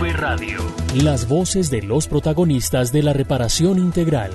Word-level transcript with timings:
Radio. 0.00 0.58
Las 0.96 1.28
voces 1.28 1.70
de 1.70 1.80
los 1.80 2.08
protagonistas 2.08 2.92
de 2.92 3.02
la 3.02 3.12
reparación 3.12 3.78
integral. 3.78 4.32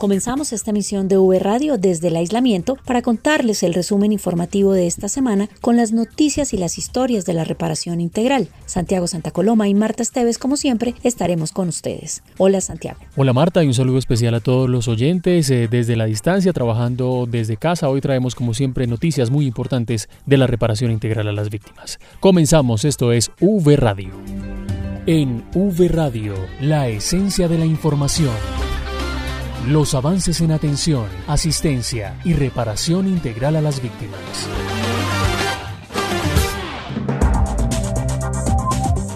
Comenzamos 0.00 0.54
esta 0.54 0.70
emisión 0.70 1.08
de 1.08 1.18
V 1.18 1.38
Radio 1.40 1.76
desde 1.76 2.08
el 2.08 2.16
aislamiento 2.16 2.78
para 2.86 3.02
contarles 3.02 3.62
el 3.62 3.74
resumen 3.74 4.12
informativo 4.12 4.72
de 4.72 4.86
esta 4.86 5.10
semana 5.10 5.50
con 5.60 5.76
las 5.76 5.92
noticias 5.92 6.54
y 6.54 6.56
las 6.56 6.78
historias 6.78 7.26
de 7.26 7.34
la 7.34 7.44
reparación 7.44 8.00
integral. 8.00 8.48
Santiago 8.64 9.06
Santa 9.06 9.30
Coloma 9.30 9.68
y 9.68 9.74
Marta 9.74 10.02
Esteves, 10.02 10.38
como 10.38 10.56
siempre, 10.56 10.94
estaremos 11.02 11.52
con 11.52 11.68
ustedes. 11.68 12.22
Hola 12.38 12.62
Santiago. 12.62 12.98
Hola 13.14 13.34
Marta 13.34 13.62
y 13.62 13.66
un 13.66 13.74
saludo 13.74 13.98
especial 13.98 14.32
a 14.32 14.40
todos 14.40 14.70
los 14.70 14.88
oyentes 14.88 15.50
eh, 15.50 15.68
desde 15.70 15.96
la 15.96 16.06
distancia, 16.06 16.54
trabajando 16.54 17.28
desde 17.30 17.58
casa. 17.58 17.90
Hoy 17.90 18.00
traemos 18.00 18.34
como 18.34 18.54
siempre 18.54 18.86
noticias 18.86 19.28
muy 19.28 19.44
importantes 19.44 20.08
de 20.24 20.38
la 20.38 20.46
reparación 20.46 20.92
integral 20.92 21.28
a 21.28 21.32
las 21.32 21.50
víctimas. 21.50 21.98
Comenzamos, 22.20 22.86
esto 22.86 23.12
es 23.12 23.32
V 23.38 23.76
Radio. 23.76 24.12
En 25.04 25.44
V 25.54 25.88
Radio, 25.88 26.36
la 26.58 26.88
esencia 26.88 27.48
de 27.48 27.58
la 27.58 27.66
información. 27.66 28.69
Los 29.68 29.94
avances 29.94 30.40
en 30.40 30.52
atención, 30.52 31.04
asistencia 31.26 32.18
y 32.24 32.32
reparación 32.32 33.06
integral 33.06 33.56
a 33.56 33.60
las 33.60 33.82
víctimas. 33.82 34.18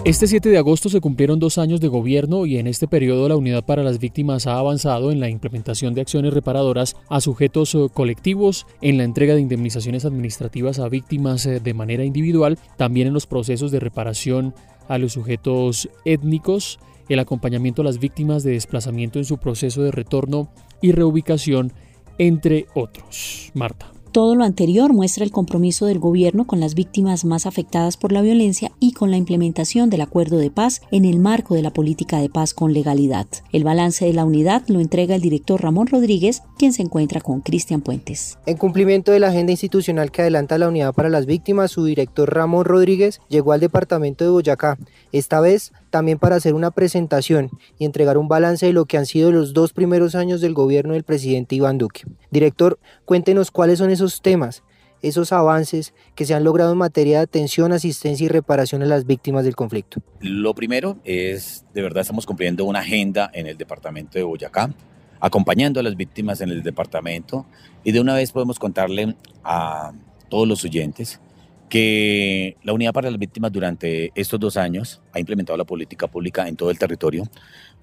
Este 0.05 0.27
7 0.27 0.49
de 0.49 0.59
agosto 0.59 0.87
se 0.89 1.01
cumplieron 1.01 1.39
dos 1.39 1.57
años 1.57 1.81
de 1.81 1.87
gobierno 1.87 2.45
y 2.45 2.59
en 2.59 2.67
este 2.67 2.87
periodo 2.87 3.27
la 3.27 3.35
Unidad 3.35 3.65
para 3.65 3.81
las 3.81 3.97
Víctimas 3.97 4.45
ha 4.45 4.59
avanzado 4.59 5.11
en 5.11 5.19
la 5.19 5.29
implementación 5.29 5.95
de 5.95 6.01
acciones 6.01 6.31
reparadoras 6.31 6.95
a 7.09 7.21
sujetos 7.21 7.73
eh, 7.73 7.87
colectivos, 7.91 8.67
en 8.81 8.97
la 8.97 9.03
entrega 9.03 9.33
de 9.33 9.41
indemnizaciones 9.41 10.05
administrativas 10.05 10.77
a 10.77 10.89
víctimas 10.89 11.47
eh, 11.47 11.59
de 11.59 11.73
manera 11.73 12.05
individual, 12.05 12.59
también 12.77 13.07
en 13.07 13.15
los 13.15 13.25
procesos 13.25 13.71
de 13.71 13.79
reparación 13.79 14.53
a 14.87 14.99
los 14.99 15.13
sujetos 15.13 15.89
étnicos, 16.05 16.77
el 17.09 17.19
acompañamiento 17.19 17.81
a 17.81 17.85
las 17.85 17.99
víctimas 17.99 18.43
de 18.43 18.51
desplazamiento 18.51 19.19
en 19.19 19.25
su 19.25 19.37
proceso 19.37 19.83
de 19.83 19.91
retorno 19.91 20.49
y 20.81 20.91
reubicación, 20.91 21.73
entre 22.17 22.67
otros. 22.73 23.51
Marta. 23.53 23.91
Todo 24.15 24.33
lo 24.33 24.45
anterior 24.45 24.93
muestra 24.93 25.25
el 25.25 25.31
compromiso 25.31 25.87
del 25.87 25.99
gobierno 25.99 26.47
con 26.47 26.61
las 26.61 26.73
víctimas 26.73 27.25
más 27.25 27.45
afectadas 27.45 27.97
por 27.97 28.13
la 28.13 28.21
violencia 28.21 28.71
y 28.79 28.93
con 28.93 29.11
la 29.11 29.17
implementación 29.17 29.89
del 29.89 29.99
acuerdo 29.99 30.37
de 30.37 30.49
paz 30.49 30.79
en 30.89 31.03
el 31.03 31.19
marco 31.19 31.53
de 31.53 31.61
la 31.61 31.73
política 31.73 32.19
de 32.19 32.29
paz 32.29 32.53
con 32.53 32.71
legalidad. 32.71 33.27
El 33.51 33.65
balance 33.65 34.05
de 34.05 34.13
la 34.13 34.23
unidad 34.23 34.63
lo 34.69 34.79
entrega 34.79 35.15
el 35.15 35.21
director 35.21 35.61
Ramón 35.61 35.87
Rodríguez, 35.87 36.43
quien 36.57 36.71
se 36.71 36.81
encuentra 36.81 37.19
con 37.19 37.41
Cristian 37.41 37.81
Puentes. 37.81 38.39
En 38.45 38.55
cumplimiento 38.55 39.11
de 39.11 39.19
la 39.19 39.27
agenda 39.27 39.51
institucional 39.51 40.11
que 40.11 40.21
adelanta 40.21 40.57
la 40.57 40.69
unidad 40.69 40.93
para 40.93 41.09
las 41.09 41.25
víctimas, 41.25 41.71
su 41.71 41.83
director 41.83 42.33
Ramón 42.33 42.63
Rodríguez 42.63 43.19
llegó 43.27 43.51
al 43.51 43.59
departamento 43.59 44.23
de 44.23 44.29
Boyacá, 44.29 44.77
esta 45.11 45.41
vez 45.41 45.73
también 45.95 46.19
para 46.19 46.35
hacer 46.35 46.55
una 46.55 46.71
presentación 46.71 47.49
y 47.79 47.85
entregar 47.85 48.17
un 48.17 48.27
balance 48.27 48.65
de 48.65 48.73
lo 48.73 48.83
que 48.83 48.97
han 48.97 49.05
sido 49.05 49.31
los 49.31 49.53
dos 49.53 49.71
primeros 49.71 50.13
años 50.13 50.41
del 50.41 50.53
gobierno 50.53 50.91
del 50.91 51.05
presidente 51.05 51.55
Iván 51.55 51.77
Duque. 51.77 52.01
Director, 52.31 52.77
cuéntenos 53.05 53.49
cuáles 53.49 53.79
son 53.79 53.89
esos 53.91 54.21
temas, 54.21 54.61
esos 55.01 55.31
avances 55.31 55.93
que 56.13 56.25
se 56.25 56.33
han 56.33 56.43
logrado 56.43 56.73
en 56.73 56.79
materia 56.79 57.19
de 57.19 57.23
atención, 57.23 57.71
asistencia 57.71 58.25
y 58.25 58.27
reparación 58.27 58.83
a 58.83 58.87
las 58.87 59.05
víctimas 59.05 59.45
del 59.45 59.55
conflicto. 59.55 60.01
Lo 60.19 60.53
primero 60.53 60.97
es, 61.05 61.63
de 61.73 61.81
verdad, 61.81 62.01
estamos 62.01 62.25
cumpliendo 62.25 62.65
una 62.65 62.79
agenda 62.79 63.31
en 63.33 63.47
el 63.47 63.55
departamento 63.55 64.19
de 64.19 64.25
Boyacá, 64.25 64.73
acompañando 65.21 65.79
a 65.79 65.83
las 65.83 65.95
víctimas 65.95 66.41
en 66.41 66.49
el 66.49 66.61
departamento 66.61 67.45
y 67.85 67.93
de 67.93 68.01
una 68.01 68.15
vez 68.15 68.33
podemos 68.33 68.59
contarle 68.59 69.15
a 69.45 69.93
todos 70.27 70.45
los 70.45 70.61
oyentes 70.65 71.21
que 71.69 72.57
la 72.63 72.73
Unidad 72.73 72.93
para 72.93 73.09
las 73.09 73.19
Víctimas 73.19 73.51
durante 73.51 74.11
estos 74.15 74.39
dos 74.39 74.57
años 74.57 75.01
ha 75.13 75.19
implementado 75.19 75.57
la 75.57 75.65
política 75.65 76.07
pública 76.07 76.47
en 76.47 76.55
todo 76.55 76.69
el 76.69 76.77
territorio, 76.77 77.23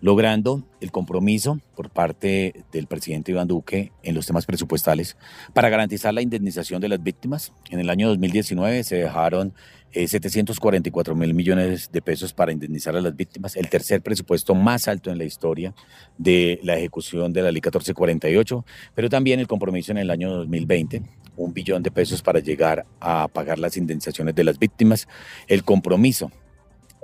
logrando 0.01 0.65
el 0.81 0.91
compromiso 0.91 1.61
por 1.75 1.91
parte 1.91 2.65
del 2.73 2.87
presidente 2.87 3.33
Iván 3.33 3.49
Duque 3.49 3.93
en 4.03 4.15
los 4.15 4.27
temas 4.27 4.47
presupuestales 4.47 5.17
para 5.53 5.69
garantizar 5.69 6.15
la 6.15 6.23
indemnización 6.23 6.81
de 6.81 6.89
las 6.89 7.03
víctimas. 7.03 7.53
En 7.71 7.81
el 7.81 7.91
año 7.91 8.09
2019 8.09 8.85
se 8.85 8.97
dejaron 8.97 9.55
744 9.93 11.15
mil 11.15 11.35
millones 11.35 11.91
de 11.93 12.01
pesos 12.01 12.33
para 12.33 12.53
indemnizar 12.53 12.97
a 12.97 13.01
las 13.01 13.15
víctimas, 13.15 13.57
el 13.57 13.69
tercer 13.69 14.01
presupuesto 14.01 14.55
más 14.55 14.89
alto 14.89 15.11
en 15.11 15.19
la 15.19 15.25
historia 15.25 15.75
de 16.17 16.61
la 16.63 16.77
ejecución 16.77 17.33
de 17.33 17.43
la 17.43 17.53
Ley 17.53 17.61
1448, 17.61 18.65
pero 18.95 19.11
también 19.11 19.39
el 19.39 19.47
compromiso 19.47 19.93
en 19.93 19.99
el 19.99 20.11
año 20.11 20.31
2020, 20.31 21.03
un 21.37 21.53
billón 21.53 21.83
de 21.83 21.91
pesos 21.91 22.23
para 22.23 22.41
llegar 22.41 22.87
a 23.01 23.29
pagar 23.29 23.59
las 23.59 23.77
indemnizaciones 23.77 24.35
de 24.35 24.45
las 24.45 24.59
víctimas, 24.59 25.09
el 25.49 25.65
compromiso 25.65 26.31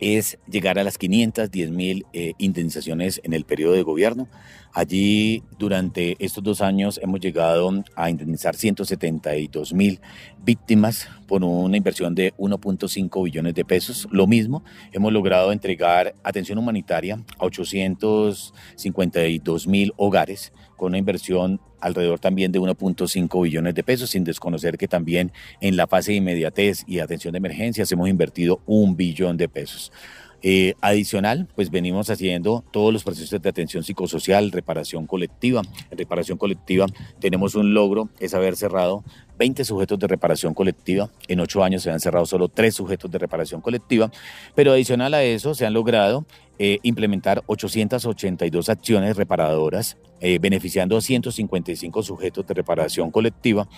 es 0.01 0.39
llegar 0.49 0.79
a 0.79 0.85
las 0.85 0.97
510 0.97 1.71
mil 1.71 2.07
eh, 2.13 2.35
indemnizaciones 2.39 3.21
en 3.25 3.33
el 3.33 3.45
periodo 3.45 3.73
de 3.75 3.83
gobierno. 3.83 4.29
Allí, 4.73 5.43
durante 5.59 6.15
estos 6.25 6.45
dos 6.45 6.61
años, 6.61 7.01
hemos 7.03 7.19
llegado 7.21 7.83
a 7.97 8.11
indemnizar 8.11 8.55
172 8.55 9.73
mil 9.73 9.99
víctimas 10.45 11.09
por 11.27 11.43
una 11.43 11.77
inversión 11.77 12.15
de 12.15 12.33
1.5 12.35 13.25
billones 13.25 13.55
de 13.55 13.65
pesos. 13.65 14.07
Lo 14.13 14.29
mismo, 14.29 14.63
hemos 14.93 15.13
logrado 15.13 15.51
entregar 15.53 16.15
atención 16.23 16.59
humanitaria 16.59 17.19
a 17.39 17.45
852 17.45 19.67
mil 19.67 19.93
hogares 19.97 20.53
con 20.77 20.89
una 20.89 20.99
inversión 20.99 21.61
alrededor 21.81 22.19
también 22.19 22.53
de 22.53 22.61
1.5 22.61 23.43
billones 23.43 23.75
de 23.75 23.83
pesos, 23.83 24.11
sin 24.11 24.25
desconocer 24.25 24.79
que 24.79 24.89
también 24.89 25.33
en 25.61 25.77
la 25.77 25.87
fase 25.87 26.13
de 26.13 26.19
inmediatez 26.19 26.85
y 26.87 26.99
atención 26.99 27.33
de 27.33 27.39
emergencias 27.39 27.91
hemos 27.93 28.09
invertido 28.09 28.61
un 28.67 28.97
billón 28.97 29.37
de 29.37 29.49
pesos. 29.49 29.93
Eh, 30.41 30.75
adicional, 30.81 31.49
pues 31.57 31.69
venimos 31.71 32.11
haciendo 32.11 32.63
todos 32.71 32.93
los 32.93 33.03
procesos 33.03 33.41
de 33.43 33.49
atención 33.49 33.83
psicosocial, 33.83 34.53
reparación 34.53 35.07
colectiva. 35.07 35.63
En 35.91 35.99
reparación 35.99 36.39
colectiva 36.39 36.87
tenemos 37.19 37.57
un 37.57 37.75
logro, 37.75 38.09
es 38.21 38.35
haber 38.35 38.55
cerrado 38.55 39.03
20 39.37 39.65
sujetos 39.65 39.99
de 39.99 40.07
reparación 40.07 40.55
colectiva. 40.55 41.11
En 41.27 41.41
ocho 41.41 41.65
años 41.65 41.83
se 41.83 41.91
han 41.91 41.99
cerrado 41.99 42.25
solo 42.25 42.49
tres 42.49 42.75
sujetos 42.75 43.11
de 43.11 43.19
reparación 43.19 43.61
colectiva, 43.61 44.13
pero 44.55 44.73
adicional 44.73 45.15
a 45.15 45.25
eso 45.25 45.55
se 45.55 45.67
han 45.67 45.75
logrado 45.75 46.25
eh, 46.61 46.79
implementar 46.83 47.43
882 47.47 48.69
acciones 48.69 49.17
reparadoras, 49.17 49.97
eh, 50.21 50.39
beneficiando 50.41 50.97
a 50.97 51.01
155 51.01 52.03
sujetos 52.05 52.47
de 52.47 52.55
reparación 52.55 53.11
colectiva. 53.11 53.69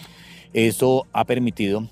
Esto 0.53 1.07
ha 1.13 1.25
permitido 1.25 1.89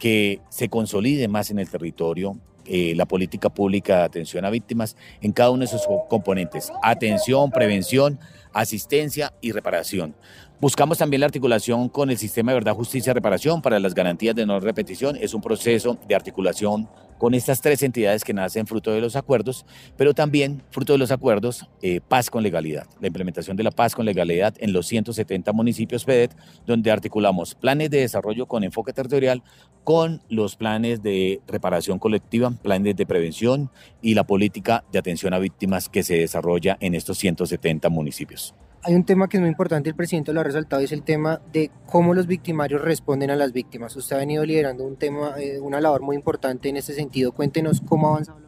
que 0.00 0.40
se 0.48 0.68
consolide 0.68 1.28
más 1.28 1.50
en 1.50 1.58
el 1.58 1.68
territorio 1.68 2.36
eh, 2.68 2.94
la 2.94 3.06
política 3.06 3.48
pública 3.48 3.98
de 3.98 4.02
atención 4.04 4.44
a 4.44 4.50
víctimas 4.50 4.96
en 5.20 5.32
cada 5.32 5.50
uno 5.50 5.62
de 5.62 5.68
sus 5.68 5.82
componentes, 6.08 6.70
atención, 6.82 7.50
prevención, 7.50 8.18
asistencia 8.52 9.32
y 9.40 9.52
reparación. 9.52 10.14
Buscamos 10.60 10.98
también 10.98 11.20
la 11.20 11.26
articulación 11.26 11.88
con 11.88 12.10
el 12.10 12.18
sistema 12.18 12.52
de 12.52 12.56
verdad, 12.56 12.74
justicia 12.74 13.12
y 13.12 13.14
reparación 13.14 13.62
para 13.62 13.78
las 13.78 13.94
garantías 13.94 14.34
de 14.34 14.44
no 14.44 14.58
repetición. 14.60 15.16
Es 15.16 15.32
un 15.32 15.40
proceso 15.40 15.96
de 16.08 16.14
articulación 16.14 16.88
con 17.18 17.34
estas 17.34 17.60
tres 17.60 17.82
entidades 17.82 18.24
que 18.24 18.32
nacen 18.32 18.66
fruto 18.66 18.92
de 18.92 19.00
los 19.00 19.16
acuerdos, 19.16 19.66
pero 19.96 20.14
también 20.14 20.62
fruto 20.70 20.92
de 20.92 20.98
los 20.98 21.10
acuerdos 21.10 21.66
eh, 21.82 22.00
paz 22.06 22.30
con 22.30 22.42
legalidad, 22.42 22.86
la 23.00 23.08
implementación 23.08 23.56
de 23.56 23.64
la 23.64 23.70
paz 23.70 23.94
con 23.94 24.06
legalidad 24.06 24.54
en 24.58 24.72
los 24.72 24.86
170 24.86 25.52
municipios 25.52 26.04
PEDET, 26.04 26.34
donde 26.66 26.90
articulamos 26.90 27.54
planes 27.54 27.90
de 27.90 28.00
desarrollo 28.00 28.46
con 28.46 28.64
enfoque 28.64 28.92
territorial 28.92 29.42
con 29.84 30.20
los 30.28 30.56
planes 30.56 31.02
de 31.02 31.40
reparación 31.46 31.98
colectiva, 31.98 32.50
planes 32.62 32.96
de 32.96 33.06
prevención 33.06 33.70
y 34.02 34.14
la 34.14 34.24
política 34.24 34.84
de 34.92 34.98
atención 34.98 35.34
a 35.34 35.38
víctimas 35.38 35.88
que 35.88 36.02
se 36.02 36.16
desarrolla 36.16 36.76
en 36.80 36.94
estos 36.94 37.18
170 37.18 37.88
municipios. 37.88 38.54
Hay 38.82 38.94
un 38.94 39.04
tema 39.04 39.28
que 39.28 39.36
es 39.36 39.40
muy 39.40 39.50
importante, 39.50 39.90
el 39.90 39.96
presidente 39.96 40.32
lo 40.32 40.40
ha 40.40 40.44
resaltado, 40.44 40.80
es 40.82 40.92
el 40.92 41.02
tema 41.02 41.40
de 41.52 41.70
cómo 41.86 42.14
los 42.14 42.26
victimarios 42.26 42.80
responden 42.80 43.30
a 43.30 43.36
las 43.36 43.52
víctimas. 43.52 43.94
Usted 43.96 44.16
ha 44.16 44.18
venido 44.20 44.44
liderando 44.44 44.84
un 44.84 44.96
tema, 44.96 45.34
eh, 45.38 45.58
una 45.58 45.80
labor 45.80 46.02
muy 46.02 46.14
importante 46.14 46.68
en 46.68 46.76
ese 46.76 46.94
sentido. 46.94 47.32
Cuéntenos 47.32 47.80
cómo 47.80 48.08
ha 48.08 48.10
avanzado. 48.12 48.38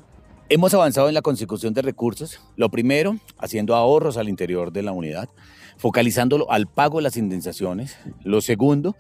Hemos 0.48 0.72
avanzado 0.72 1.08
en 1.08 1.14
la 1.14 1.22
consecución 1.22 1.74
de 1.74 1.82
recursos. 1.82 2.40
Lo 2.56 2.70
primero, 2.70 3.16
haciendo 3.38 3.74
ahorros 3.74 4.16
al 4.16 4.28
interior 4.28 4.72
de 4.72 4.82
la 4.82 4.92
unidad, 4.92 5.28
focalizándolo 5.76 6.50
al 6.50 6.66
pago 6.66 6.98
de 6.98 7.02
las 7.02 7.16
indemnizaciones. 7.16 7.96
Lo 8.22 8.40
segundo, 8.40 8.96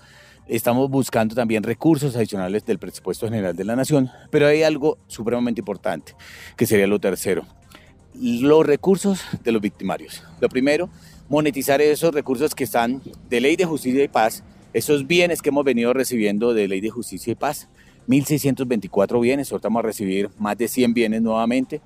Estamos 0.50 0.90
buscando 0.90 1.36
también 1.36 1.62
recursos 1.62 2.16
adicionales 2.16 2.64
del 2.64 2.80
presupuesto 2.80 3.26
general 3.26 3.54
de 3.54 3.62
la 3.62 3.76
Nación, 3.76 4.10
pero 4.32 4.48
hay 4.48 4.64
algo 4.64 4.98
supremamente 5.06 5.60
importante, 5.60 6.16
que 6.56 6.66
sería 6.66 6.88
lo 6.88 6.98
tercero, 6.98 7.46
los 8.20 8.66
recursos 8.66 9.22
de 9.42 9.52
los 9.52 9.62
victimarios. 9.62 10.22
Lo 10.40 10.48
primero, 10.48 10.90
monetizar 11.28 11.80
esos 11.80 12.14
recursos 12.14 12.54
que 12.54 12.64
están 12.64 13.00
de 13.28 13.40
ley 13.40 13.56
de 13.56 13.64
justicia 13.64 14.04
y 14.04 14.08
paz, 14.08 14.44
esos 14.72 15.06
bienes 15.06 15.40
que 15.42 15.48
hemos 15.48 15.64
venido 15.64 15.92
recibiendo 15.92 16.52
de 16.52 16.68
ley 16.68 16.80
de 16.80 16.90
justicia 16.90 17.32
y 17.32 17.34
paz, 17.34 17.68
1.624 18.08 19.20
bienes, 19.20 19.50
ahorita 19.50 19.68
vamos 19.68 19.80
a 19.80 19.86
recibir 19.86 20.30
más 20.38 20.58
de 20.58 20.68
100 20.68 20.94
bienes 20.94 21.22
nuevamente, 21.22 21.80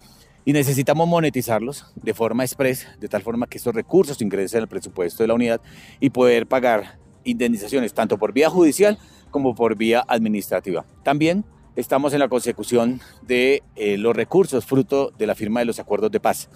y 0.45 0.53
necesitamos 0.53 1.09
monetizarlos 1.09 1.87
de 1.97 2.13
forma 2.13 2.45
express, 2.45 2.87
de 3.01 3.09
tal 3.09 3.23
forma 3.23 3.47
que 3.47 3.59
estos 3.59 3.75
recursos 3.75 4.21
ingresen 4.21 4.63
al 4.63 4.69
presupuesto 4.69 5.23
de 5.23 5.29
la 5.29 5.35
unidad 5.35 5.61
y 6.01 6.11
poder 6.11 6.47
pagar 6.47 6.99
indemnizaciones 7.25 7.95
tanto 7.95 8.19
por 8.19 8.33
vía 8.33 8.51
judicial 8.51 8.99
como 9.31 9.55
por 9.55 9.77
vía 9.77 10.05
administrativa. 10.07 10.85
También 11.03 11.45
estamos 11.77 12.13
en 12.13 12.21
la 12.21 12.29
consecución 12.29 13.01
de 13.23 13.63
eh, 13.77 13.97
los 13.99 14.15
recursos 14.15 14.65
fruto 14.65 15.13
de 15.19 15.27
la 15.27 15.35
firma 15.35 15.61
de 15.61 15.67
los 15.67 15.79
acuerdos 15.79 16.11
de 16.11 16.21
paz 16.21 16.49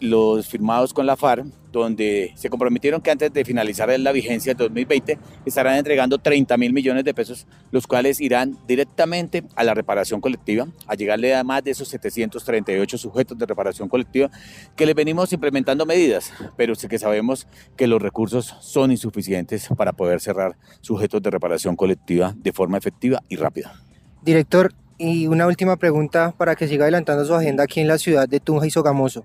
los, 0.00 0.48
firmados 0.48 0.92
con 0.92 1.06
la 1.06 1.16
FARC, 1.16 1.46
donde 1.72 2.32
se 2.34 2.50
comprometieron 2.50 3.00
que 3.00 3.10
antes 3.10 3.32
de 3.32 3.44
finalizar 3.44 3.88
la 4.00 4.12
vigencia 4.12 4.52
del 4.52 4.68
2020 4.68 5.18
estarán 5.46 5.76
entregando 5.76 6.18
30 6.18 6.56
mil 6.56 6.72
millones 6.72 7.04
de 7.04 7.14
pesos, 7.14 7.46
los 7.70 7.86
cuales 7.86 8.20
irán 8.20 8.58
directamente 8.66 9.44
a 9.54 9.64
la 9.64 9.72
reparación 9.72 10.20
colectiva, 10.20 10.66
a 10.86 10.94
llegarle 10.94 11.34
a 11.34 11.44
más 11.44 11.64
de 11.64 11.70
esos 11.70 11.88
738 11.88 12.98
sujetos 12.98 13.38
de 13.38 13.46
reparación 13.46 13.88
colectiva, 13.88 14.30
que 14.76 14.86
les 14.86 14.94
venimos 14.94 15.32
implementando 15.32 15.86
medidas, 15.86 16.32
pero 16.56 16.74
sí 16.74 16.88
que 16.88 16.98
sabemos 16.98 17.46
que 17.76 17.86
los 17.86 18.02
recursos 18.02 18.54
son 18.60 18.90
insuficientes 18.90 19.68
para 19.76 19.92
poder 19.92 20.20
cerrar 20.20 20.56
sujetos 20.80 21.22
de 21.22 21.30
reparación 21.30 21.76
colectiva 21.76 22.34
de 22.36 22.52
forma 22.52 22.76
efectiva 22.76 23.22
y 23.28 23.36
rápida. 23.36 23.89
Director, 24.22 24.72
y 25.00 25.26
una 25.28 25.46
última 25.46 25.76
pregunta 25.76 26.34
para 26.36 26.54
que 26.54 26.68
siga 26.68 26.84
adelantando 26.84 27.24
su 27.24 27.34
agenda 27.34 27.64
aquí 27.64 27.80
en 27.80 27.88
la 27.88 27.96
ciudad 27.96 28.28
de 28.28 28.38
Tunja 28.38 28.66
y 28.66 28.70
Sogamoso. 28.70 29.24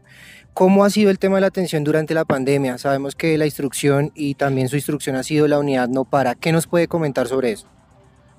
¿Cómo 0.53 0.85
ha 0.85 0.89
sido 0.89 1.11
el 1.11 1.19
tema 1.19 1.35
de 1.35 1.41
la 1.41 1.47
atención 1.47 1.83
durante 1.83 2.13
la 2.13 2.23
pandemia? 2.23 2.77
Sabemos 2.77 3.13
que 3.13 3.37
la 3.37 3.45
instrucción 3.45 4.13
y 4.15 4.35
también 4.35 4.69
su 4.69 4.77
instrucción 4.77 5.17
ha 5.17 5.23
sido 5.23 5.49
la 5.49 5.59
unidad 5.59 5.89
no 5.89 6.05
para. 6.05 6.33
¿Qué 6.33 6.53
nos 6.53 6.65
puede 6.65 6.87
comentar 6.87 7.27
sobre 7.27 7.51
eso? 7.51 7.67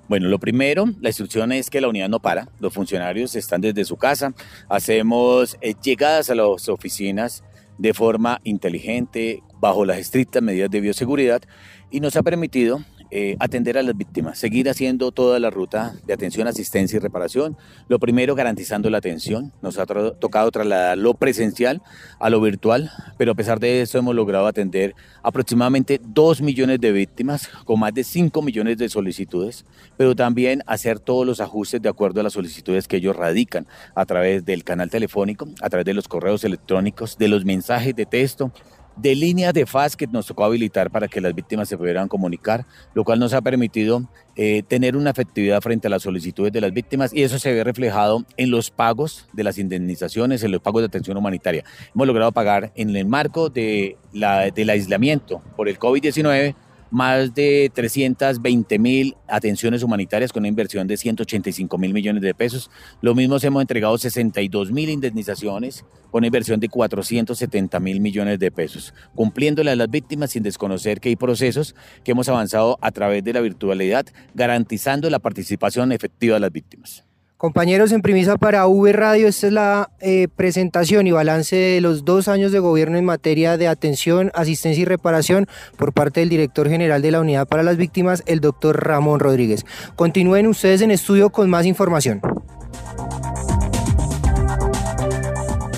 Bueno, 0.09 0.29
lo 0.29 0.39
primero, 0.39 0.85
la 0.99 1.09
instrucción 1.09 1.51
es 1.51 1.69
que 1.69 1.79
la 1.79 1.89
unidad 1.89 2.09
no 2.09 2.19
para. 2.19 2.47
Los 2.59 2.73
funcionarios 2.73 3.35
están 3.35 3.61
desde 3.61 3.85
su 3.85 3.97
casa. 3.97 4.33
Hacemos 4.67 5.57
eh, 5.61 5.75
llegadas 5.79 6.31
a 6.31 6.35
las 6.35 6.69
oficinas 6.69 7.43
de 7.77 7.93
forma 7.93 8.41
inteligente, 8.43 9.43
bajo 9.59 9.85
las 9.85 9.99
estrictas 9.99 10.41
medidas 10.41 10.71
de 10.71 10.81
bioseguridad 10.81 11.43
y 11.91 11.99
nos 11.99 12.15
ha 12.15 12.23
permitido 12.23 12.79
eh, 13.09 13.35
atender 13.39 13.77
a 13.77 13.83
las 13.83 13.95
víctimas, 13.95 14.37
seguir 14.37 14.69
haciendo 14.69 15.11
toda 15.11 15.39
la 15.39 15.49
ruta 15.49 15.95
de 16.05 16.13
atención, 16.13 16.47
asistencia 16.47 16.97
y 16.97 16.99
reparación. 16.99 17.57
Lo 17.87 17.99
primero, 17.99 18.35
garantizando 18.35 18.89
la 18.89 18.97
atención. 18.97 19.53
Nos 19.61 19.77
ha 19.77 19.85
tocado 19.85 20.51
trasladar 20.51 20.97
lo 20.97 21.13
presencial 21.13 21.81
a 22.19 22.29
lo 22.29 22.41
virtual, 22.41 22.91
pero 23.17 23.31
a 23.31 23.35
pesar 23.35 23.59
de 23.59 23.81
eso 23.81 23.97
hemos 23.97 24.15
logrado 24.15 24.47
atender 24.47 24.95
aproximadamente 25.23 26.01
2 26.03 26.41
millones 26.41 26.79
de 26.79 26.91
víctimas 26.91 27.49
con 27.65 27.79
más 27.79 27.93
de 27.93 28.03
5 28.03 28.41
millones 28.41 28.77
de 28.77 28.89
solicitudes, 28.89 29.65
pero 29.95 30.15
también 30.15 30.63
hacer 30.67 30.99
todos 30.99 31.25
los 31.25 31.39
ajustes 31.39 31.81
de 31.81 31.89
acuerdo 31.89 32.19
a 32.19 32.23
las 32.23 32.33
solicitudes 32.33 32.87
que 32.87 32.97
ellos 32.97 33.15
radican 33.15 33.67
a 33.95 34.05
través 34.05 34.45
del 34.45 34.63
canal 34.63 34.89
telefónico, 34.89 35.47
a 35.61 35.69
través 35.69 35.85
de 35.85 35.93
los 35.93 36.07
correos 36.07 36.43
electrónicos, 36.43 37.17
de 37.17 37.27
los 37.27 37.45
mensajes 37.45 37.95
de 37.95 38.05
texto 38.05 38.51
de 38.97 39.15
líneas 39.15 39.53
de 39.53 39.65
FAS 39.65 39.95
que 39.95 40.07
nos 40.07 40.25
tocó 40.25 40.45
habilitar 40.45 40.89
para 40.89 41.07
que 41.07 41.21
las 41.21 41.33
víctimas 41.33 41.69
se 41.69 41.77
pudieran 41.77 42.07
comunicar, 42.07 42.65
lo 42.93 43.03
cual 43.03 43.19
nos 43.19 43.33
ha 43.33 43.41
permitido 43.41 44.03
eh, 44.35 44.63
tener 44.67 44.95
una 44.95 45.11
efectividad 45.11 45.61
frente 45.61 45.87
a 45.87 45.89
las 45.89 46.03
solicitudes 46.03 46.51
de 46.51 46.61
las 46.61 46.73
víctimas 46.73 47.13
y 47.13 47.23
eso 47.23 47.39
se 47.39 47.53
ve 47.53 47.63
reflejado 47.63 48.25
en 48.37 48.51
los 48.51 48.71
pagos 48.71 49.27
de 49.33 49.43
las 49.43 49.57
indemnizaciones, 49.57 50.43
en 50.43 50.51
los 50.51 50.61
pagos 50.61 50.81
de 50.81 50.87
atención 50.87 51.17
humanitaria. 51.17 51.63
Hemos 51.93 52.07
logrado 52.07 52.31
pagar 52.31 52.71
en 52.75 52.95
el 52.95 53.05
marco 53.05 53.49
de 53.49 53.97
la, 54.13 54.51
del 54.51 54.69
aislamiento 54.69 55.41
por 55.55 55.69
el 55.69 55.79
COVID-19 55.79 56.55
más 56.91 57.33
de 57.33 57.71
320 57.73 58.79
mil 58.79 59.15
atenciones 59.27 59.83
humanitarias 59.83 60.31
con 60.31 60.41
una 60.41 60.47
inversión 60.47 60.87
de 60.87 60.97
185 60.97 61.77
mil 61.77 61.93
millones 61.93 62.21
de 62.21 62.33
pesos. 62.33 62.69
Lo 63.01 63.15
mismo 63.15 63.37
hemos 63.41 63.61
entregado 63.61 63.97
62 63.97 64.71
mil 64.71 64.89
indemnizaciones 64.89 65.85
con 66.11 66.19
una 66.19 66.27
inversión 66.27 66.59
de 66.59 66.69
470 66.69 67.79
mil 67.79 67.99
millones 67.99 68.39
de 68.39 68.51
pesos, 68.51 68.93
cumpliéndole 69.15 69.71
a 69.71 69.75
las 69.75 69.89
víctimas 69.89 70.31
sin 70.31 70.43
desconocer 70.43 70.99
que 70.99 71.09
hay 71.09 71.15
procesos 71.15 71.75
que 72.03 72.11
hemos 72.11 72.29
avanzado 72.29 72.77
a 72.81 72.91
través 72.91 73.23
de 73.23 73.33
la 73.33 73.41
virtualidad, 73.41 74.05
garantizando 74.33 75.09
la 75.09 75.19
participación 75.19 75.91
efectiva 75.91 76.35
de 76.35 76.39
las 76.41 76.51
víctimas. 76.51 77.06
Compañeros, 77.37 77.91
en 77.91 78.01
premisa 78.01 78.37
para 78.37 78.65
V 78.65 78.91
Radio, 78.93 79.27
esta 79.27 79.45
es 79.45 79.53
la 79.53 79.91
eh, 79.99 80.27
presentación 80.35 81.05
y 81.05 81.11
balance 81.11 81.55
de 81.55 81.81
los 81.81 82.03
dos 82.03 82.27
años 82.27 82.51
de 82.51 82.57
gobierno 82.57 82.97
en 82.97 83.05
materia 83.05 83.57
de 83.57 83.67
atención, 83.67 84.31
asistencia 84.33 84.81
y 84.81 84.85
reparación 84.85 85.45
por 85.77 85.93
parte 85.93 86.19
del 86.21 86.29
director 86.29 86.67
general 86.67 87.03
de 87.03 87.11
la 87.11 87.19
Unidad 87.21 87.47
para 87.47 87.61
las 87.61 87.77
Víctimas, 87.77 88.23
el 88.25 88.39
doctor 88.39 88.83
Ramón 88.83 89.19
Rodríguez. 89.19 89.67
Continúen 89.95 90.47
ustedes 90.47 90.81
en 90.81 90.89
estudio 90.89 91.29
con 91.29 91.47
más 91.47 91.67
información. 91.67 92.21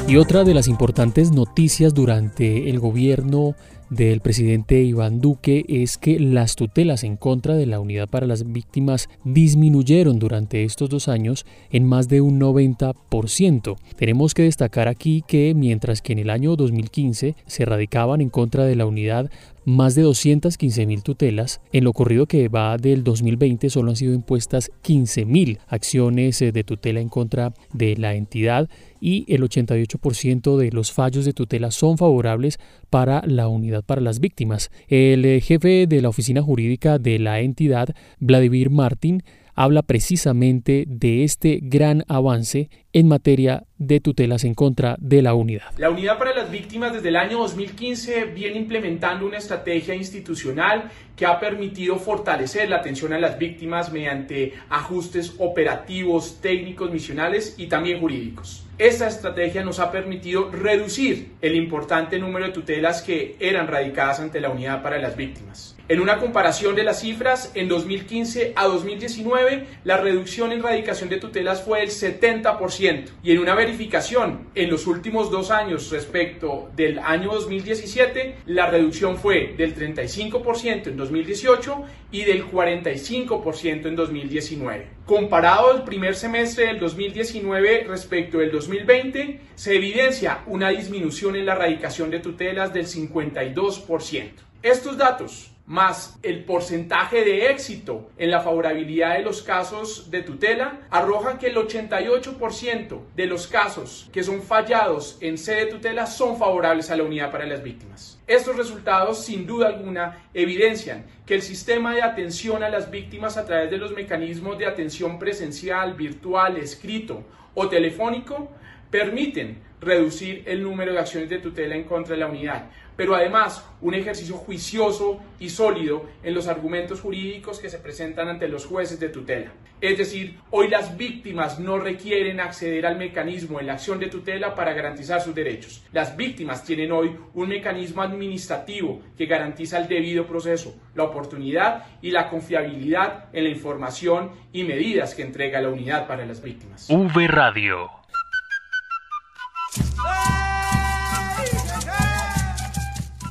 Y 0.07 0.15
otra 0.15 0.45
de 0.45 0.53
las 0.53 0.69
importantes 0.69 1.33
noticias 1.33 1.93
durante 1.93 2.69
el 2.69 2.79
gobierno 2.79 3.53
del 3.89 4.21
presidente 4.21 4.81
Iván 4.81 5.19
Duque 5.19 5.65
es 5.67 5.97
que 5.97 6.19
las 6.19 6.55
tutelas 6.55 7.03
en 7.03 7.17
contra 7.17 7.55
de 7.55 7.65
la 7.65 7.79
unidad 7.79 8.07
para 8.07 8.27
las 8.27 8.51
víctimas 8.51 9.09
disminuyeron 9.23 10.19
durante 10.19 10.63
estos 10.63 10.89
dos 10.89 11.07
años 11.07 11.45
en 11.71 11.85
más 11.85 12.07
de 12.07 12.21
un 12.21 12.39
90%. 12.39 13.77
Tenemos 13.95 14.33
que 14.33 14.43
destacar 14.43 14.87
aquí 14.87 15.23
que 15.27 15.53
mientras 15.55 16.01
que 16.01 16.13
en 16.13 16.19
el 16.19 16.29
año 16.29 16.55
2015 16.55 17.35
se 17.45 17.65
radicaban 17.65 18.21
en 18.21 18.29
contra 18.29 18.65
de 18.65 18.75
la 18.75 18.85
unidad 18.85 19.29
más 19.69 19.95
de 19.95 20.01
215 20.01 20.85
mil 20.85 21.03
tutelas. 21.03 21.61
En 21.71 21.83
lo 21.83 21.91
ocurrido 21.91 22.25
que 22.25 22.49
va 22.49 22.77
del 22.77 23.03
2020 23.03 23.69
solo 23.69 23.91
han 23.91 23.95
sido 23.95 24.13
impuestas 24.13 24.71
15 24.81 25.25
mil 25.25 25.59
acciones 25.67 26.41
eh, 26.41 26.51
de 26.51 26.63
tutela 26.63 26.99
en 26.99 27.09
contra 27.09 27.53
de 27.71 27.95
la 27.95 28.15
entidad 28.15 28.67
y 28.99 29.25
el 29.33 29.43
88% 29.43 30.57
de 30.57 30.71
los 30.71 30.91
fallos 30.91 31.23
de 31.23 31.33
tutela 31.33 31.71
son 31.71 31.97
favorables 31.97 32.59
para 32.89 33.21
la 33.25 33.47
unidad 33.47 33.83
para 33.83 34.01
las 34.01 34.19
víctimas. 34.19 34.71
El 34.87 35.23
eh, 35.23 35.39
jefe 35.39 35.87
de 35.87 36.01
la 36.01 36.09
oficina 36.09 36.41
jurídica 36.41 36.97
de 36.97 37.19
la 37.19 37.39
entidad, 37.39 37.89
Vladimir 38.19 38.69
Martín, 38.71 39.23
habla 39.59 39.81
precisamente 39.81 40.85
de 40.87 41.25
este 41.25 41.59
gran 41.61 42.05
avance 42.07 42.69
en 42.93 43.09
materia 43.09 43.65
de 43.77 43.99
tutelas 43.99 44.45
en 44.45 44.53
contra 44.53 44.95
de 45.01 45.21
la 45.21 45.33
unidad. 45.33 45.73
La 45.77 45.89
unidad 45.89 46.17
para 46.17 46.33
las 46.33 46.49
víctimas 46.49 46.93
desde 46.93 47.09
el 47.09 47.17
año 47.17 47.39
2015 47.39 48.23
viene 48.27 48.57
implementando 48.57 49.25
una 49.25 49.37
estrategia 49.37 49.93
institucional 49.93 50.89
que 51.17 51.25
ha 51.25 51.41
permitido 51.41 51.97
fortalecer 51.97 52.69
la 52.69 52.77
atención 52.77 53.11
a 53.11 53.19
las 53.19 53.37
víctimas 53.37 53.91
mediante 53.91 54.53
ajustes 54.69 55.35
operativos, 55.39 56.39
técnicos, 56.39 56.89
misionales 56.89 57.55
y 57.57 57.67
también 57.67 57.99
jurídicos. 57.99 58.65
Esta 58.77 59.09
estrategia 59.09 59.61
nos 59.65 59.81
ha 59.81 59.91
permitido 59.91 60.49
reducir 60.51 61.33
el 61.41 61.57
importante 61.57 62.17
número 62.17 62.45
de 62.45 62.53
tutelas 62.53 63.01
que 63.01 63.35
eran 63.41 63.67
radicadas 63.67 64.21
ante 64.21 64.39
la 64.39 64.51
unidad 64.51 64.81
para 64.81 64.99
las 64.99 65.17
víctimas. 65.17 65.75
En 65.89 65.99
una 65.99 66.19
comparación 66.19 66.75
de 66.75 66.83
las 66.83 66.99
cifras, 66.99 67.51
en 67.55 67.67
2015 67.67 68.53
a 68.55 68.67
2019, 68.67 69.65
la 69.85 69.97
reducción 69.97 70.51
en 70.51 70.61
radicación 70.61 71.09
de 71.09 71.17
tutelas 71.17 71.63
fue 71.63 71.79
del 71.79 71.89
70%. 71.89 73.05
Y 73.23 73.31
en 73.31 73.39
una 73.39 73.55
verificación 73.55 74.49
en 74.53 74.69
los 74.69 74.85
últimos 74.85 75.31
dos 75.31 75.49
años 75.49 75.89
respecto 75.89 76.69
del 76.75 76.99
año 76.99 77.31
2017, 77.31 78.35
la 78.45 78.69
reducción 78.69 79.17
fue 79.17 79.55
del 79.57 79.75
35% 79.75 80.89
en 80.89 80.95
2018 80.95 81.83
y 82.11 82.23
del 82.23 82.45
45% 82.45 83.87
en 83.87 83.95
2019. 83.95 84.87
Comparado 85.07 85.75
el 85.75 85.81
primer 85.81 86.13
semestre 86.13 86.67
del 86.67 86.79
2019 86.79 87.85
respecto 87.87 88.37
del 88.37 88.51
2020, 88.51 89.41
se 89.55 89.75
evidencia 89.75 90.43
una 90.45 90.69
disminución 90.69 91.35
en 91.35 91.47
la 91.47 91.55
radicación 91.55 92.11
de 92.11 92.19
tutelas 92.19 92.75
del 92.75 92.85
52%. 92.85 94.29
Estos 94.61 94.95
datos 94.95 95.51
más 95.69 96.17
el 96.23 96.45
porcentaje 96.45 97.23
de 97.23 97.51
éxito 97.51 98.09
en 98.17 98.31
la 98.31 98.41
favorabilidad 98.41 99.13
de 99.13 99.21
los 99.21 99.43
casos 99.43 100.09
de 100.09 100.23
tutela, 100.23 100.79
arrojan 100.89 101.37
que 101.37 101.45
el 101.45 101.57
88% 101.57 102.99
de 103.15 103.25
los 103.27 103.45
casos 103.45 104.09
que 104.11 104.23
son 104.23 104.41
fallados 104.41 105.19
en 105.21 105.37
sede 105.37 105.65
de 105.65 105.71
tutela 105.73 106.07
son 106.07 106.37
favorables 106.37 106.89
a 106.89 106.95
la 106.95 107.03
unidad 107.03 107.31
para 107.31 107.45
las 107.45 107.61
víctimas. 107.61 108.19
Estos 108.25 108.57
resultados, 108.57 109.23
sin 109.23 109.45
duda 109.45 109.67
alguna, 109.67 110.23
evidencian 110.33 111.05
que 111.27 111.35
el 111.35 111.43
sistema 111.43 111.93
de 111.93 112.01
atención 112.01 112.63
a 112.63 112.69
las 112.69 112.89
víctimas 112.89 113.37
a 113.37 113.45
través 113.45 113.69
de 113.69 113.77
los 113.77 113.91
mecanismos 113.91 114.57
de 114.57 114.65
atención 114.65 115.19
presencial, 115.19 115.93
virtual, 115.93 116.57
escrito 116.57 117.23
o 117.53 117.69
telefónico 117.69 118.49
permiten 118.89 119.61
reducir 119.81 120.43
el 120.45 120.63
número 120.63 120.93
de 120.93 120.99
acciones 120.99 121.29
de 121.29 121.39
tutela 121.39 121.75
en 121.75 121.83
contra 121.83 122.15
de 122.15 122.21
la 122.21 122.27
unidad, 122.27 122.69
pero 122.99 123.15
además 123.15 123.65
un 123.79 123.93
ejercicio 123.93 124.35
juicioso 124.35 125.21
y 125.39 125.47
sólido 125.47 126.03
en 126.21 126.33
los 126.33 126.49
argumentos 126.49 126.99
jurídicos 126.99 127.59
que 127.59 127.69
se 127.69 127.79
presentan 127.79 128.27
ante 128.27 128.49
los 128.49 128.65
jueces 128.65 128.99
de 128.99 129.07
tutela. 129.07 129.53
Es 129.79 129.97
decir, 129.97 130.37
hoy 130.51 130.67
las 130.67 130.97
víctimas 130.97 131.61
no 131.61 131.79
requieren 131.79 132.41
acceder 132.41 132.85
al 132.85 132.97
mecanismo 132.97 133.61
en 133.61 133.67
la 133.67 133.73
acción 133.75 133.99
de 133.99 134.07
tutela 134.07 134.53
para 134.53 134.73
garantizar 134.73 135.21
sus 135.21 135.33
derechos. 135.33 135.81
Las 135.93 136.17
víctimas 136.17 136.65
tienen 136.65 136.91
hoy 136.91 137.15
un 137.35 137.47
mecanismo 137.47 138.01
administrativo 138.01 139.01
que 139.17 139.27
garantiza 139.27 139.77
el 139.77 139.87
debido 139.87 140.27
proceso, 140.27 140.75
la 140.93 141.03
oportunidad 141.03 141.85
y 142.01 142.11
la 142.11 142.29
confiabilidad 142.29 143.29
en 143.31 143.45
la 143.45 143.49
información 143.49 144.31
y 144.51 144.65
medidas 144.65 145.15
que 145.15 145.21
entrega 145.21 145.61
la 145.61 145.69
unidad 145.69 146.05
para 146.05 146.25
las 146.25 146.43
víctimas. 146.43 146.89
V 146.89 147.27
Radio 147.29 147.98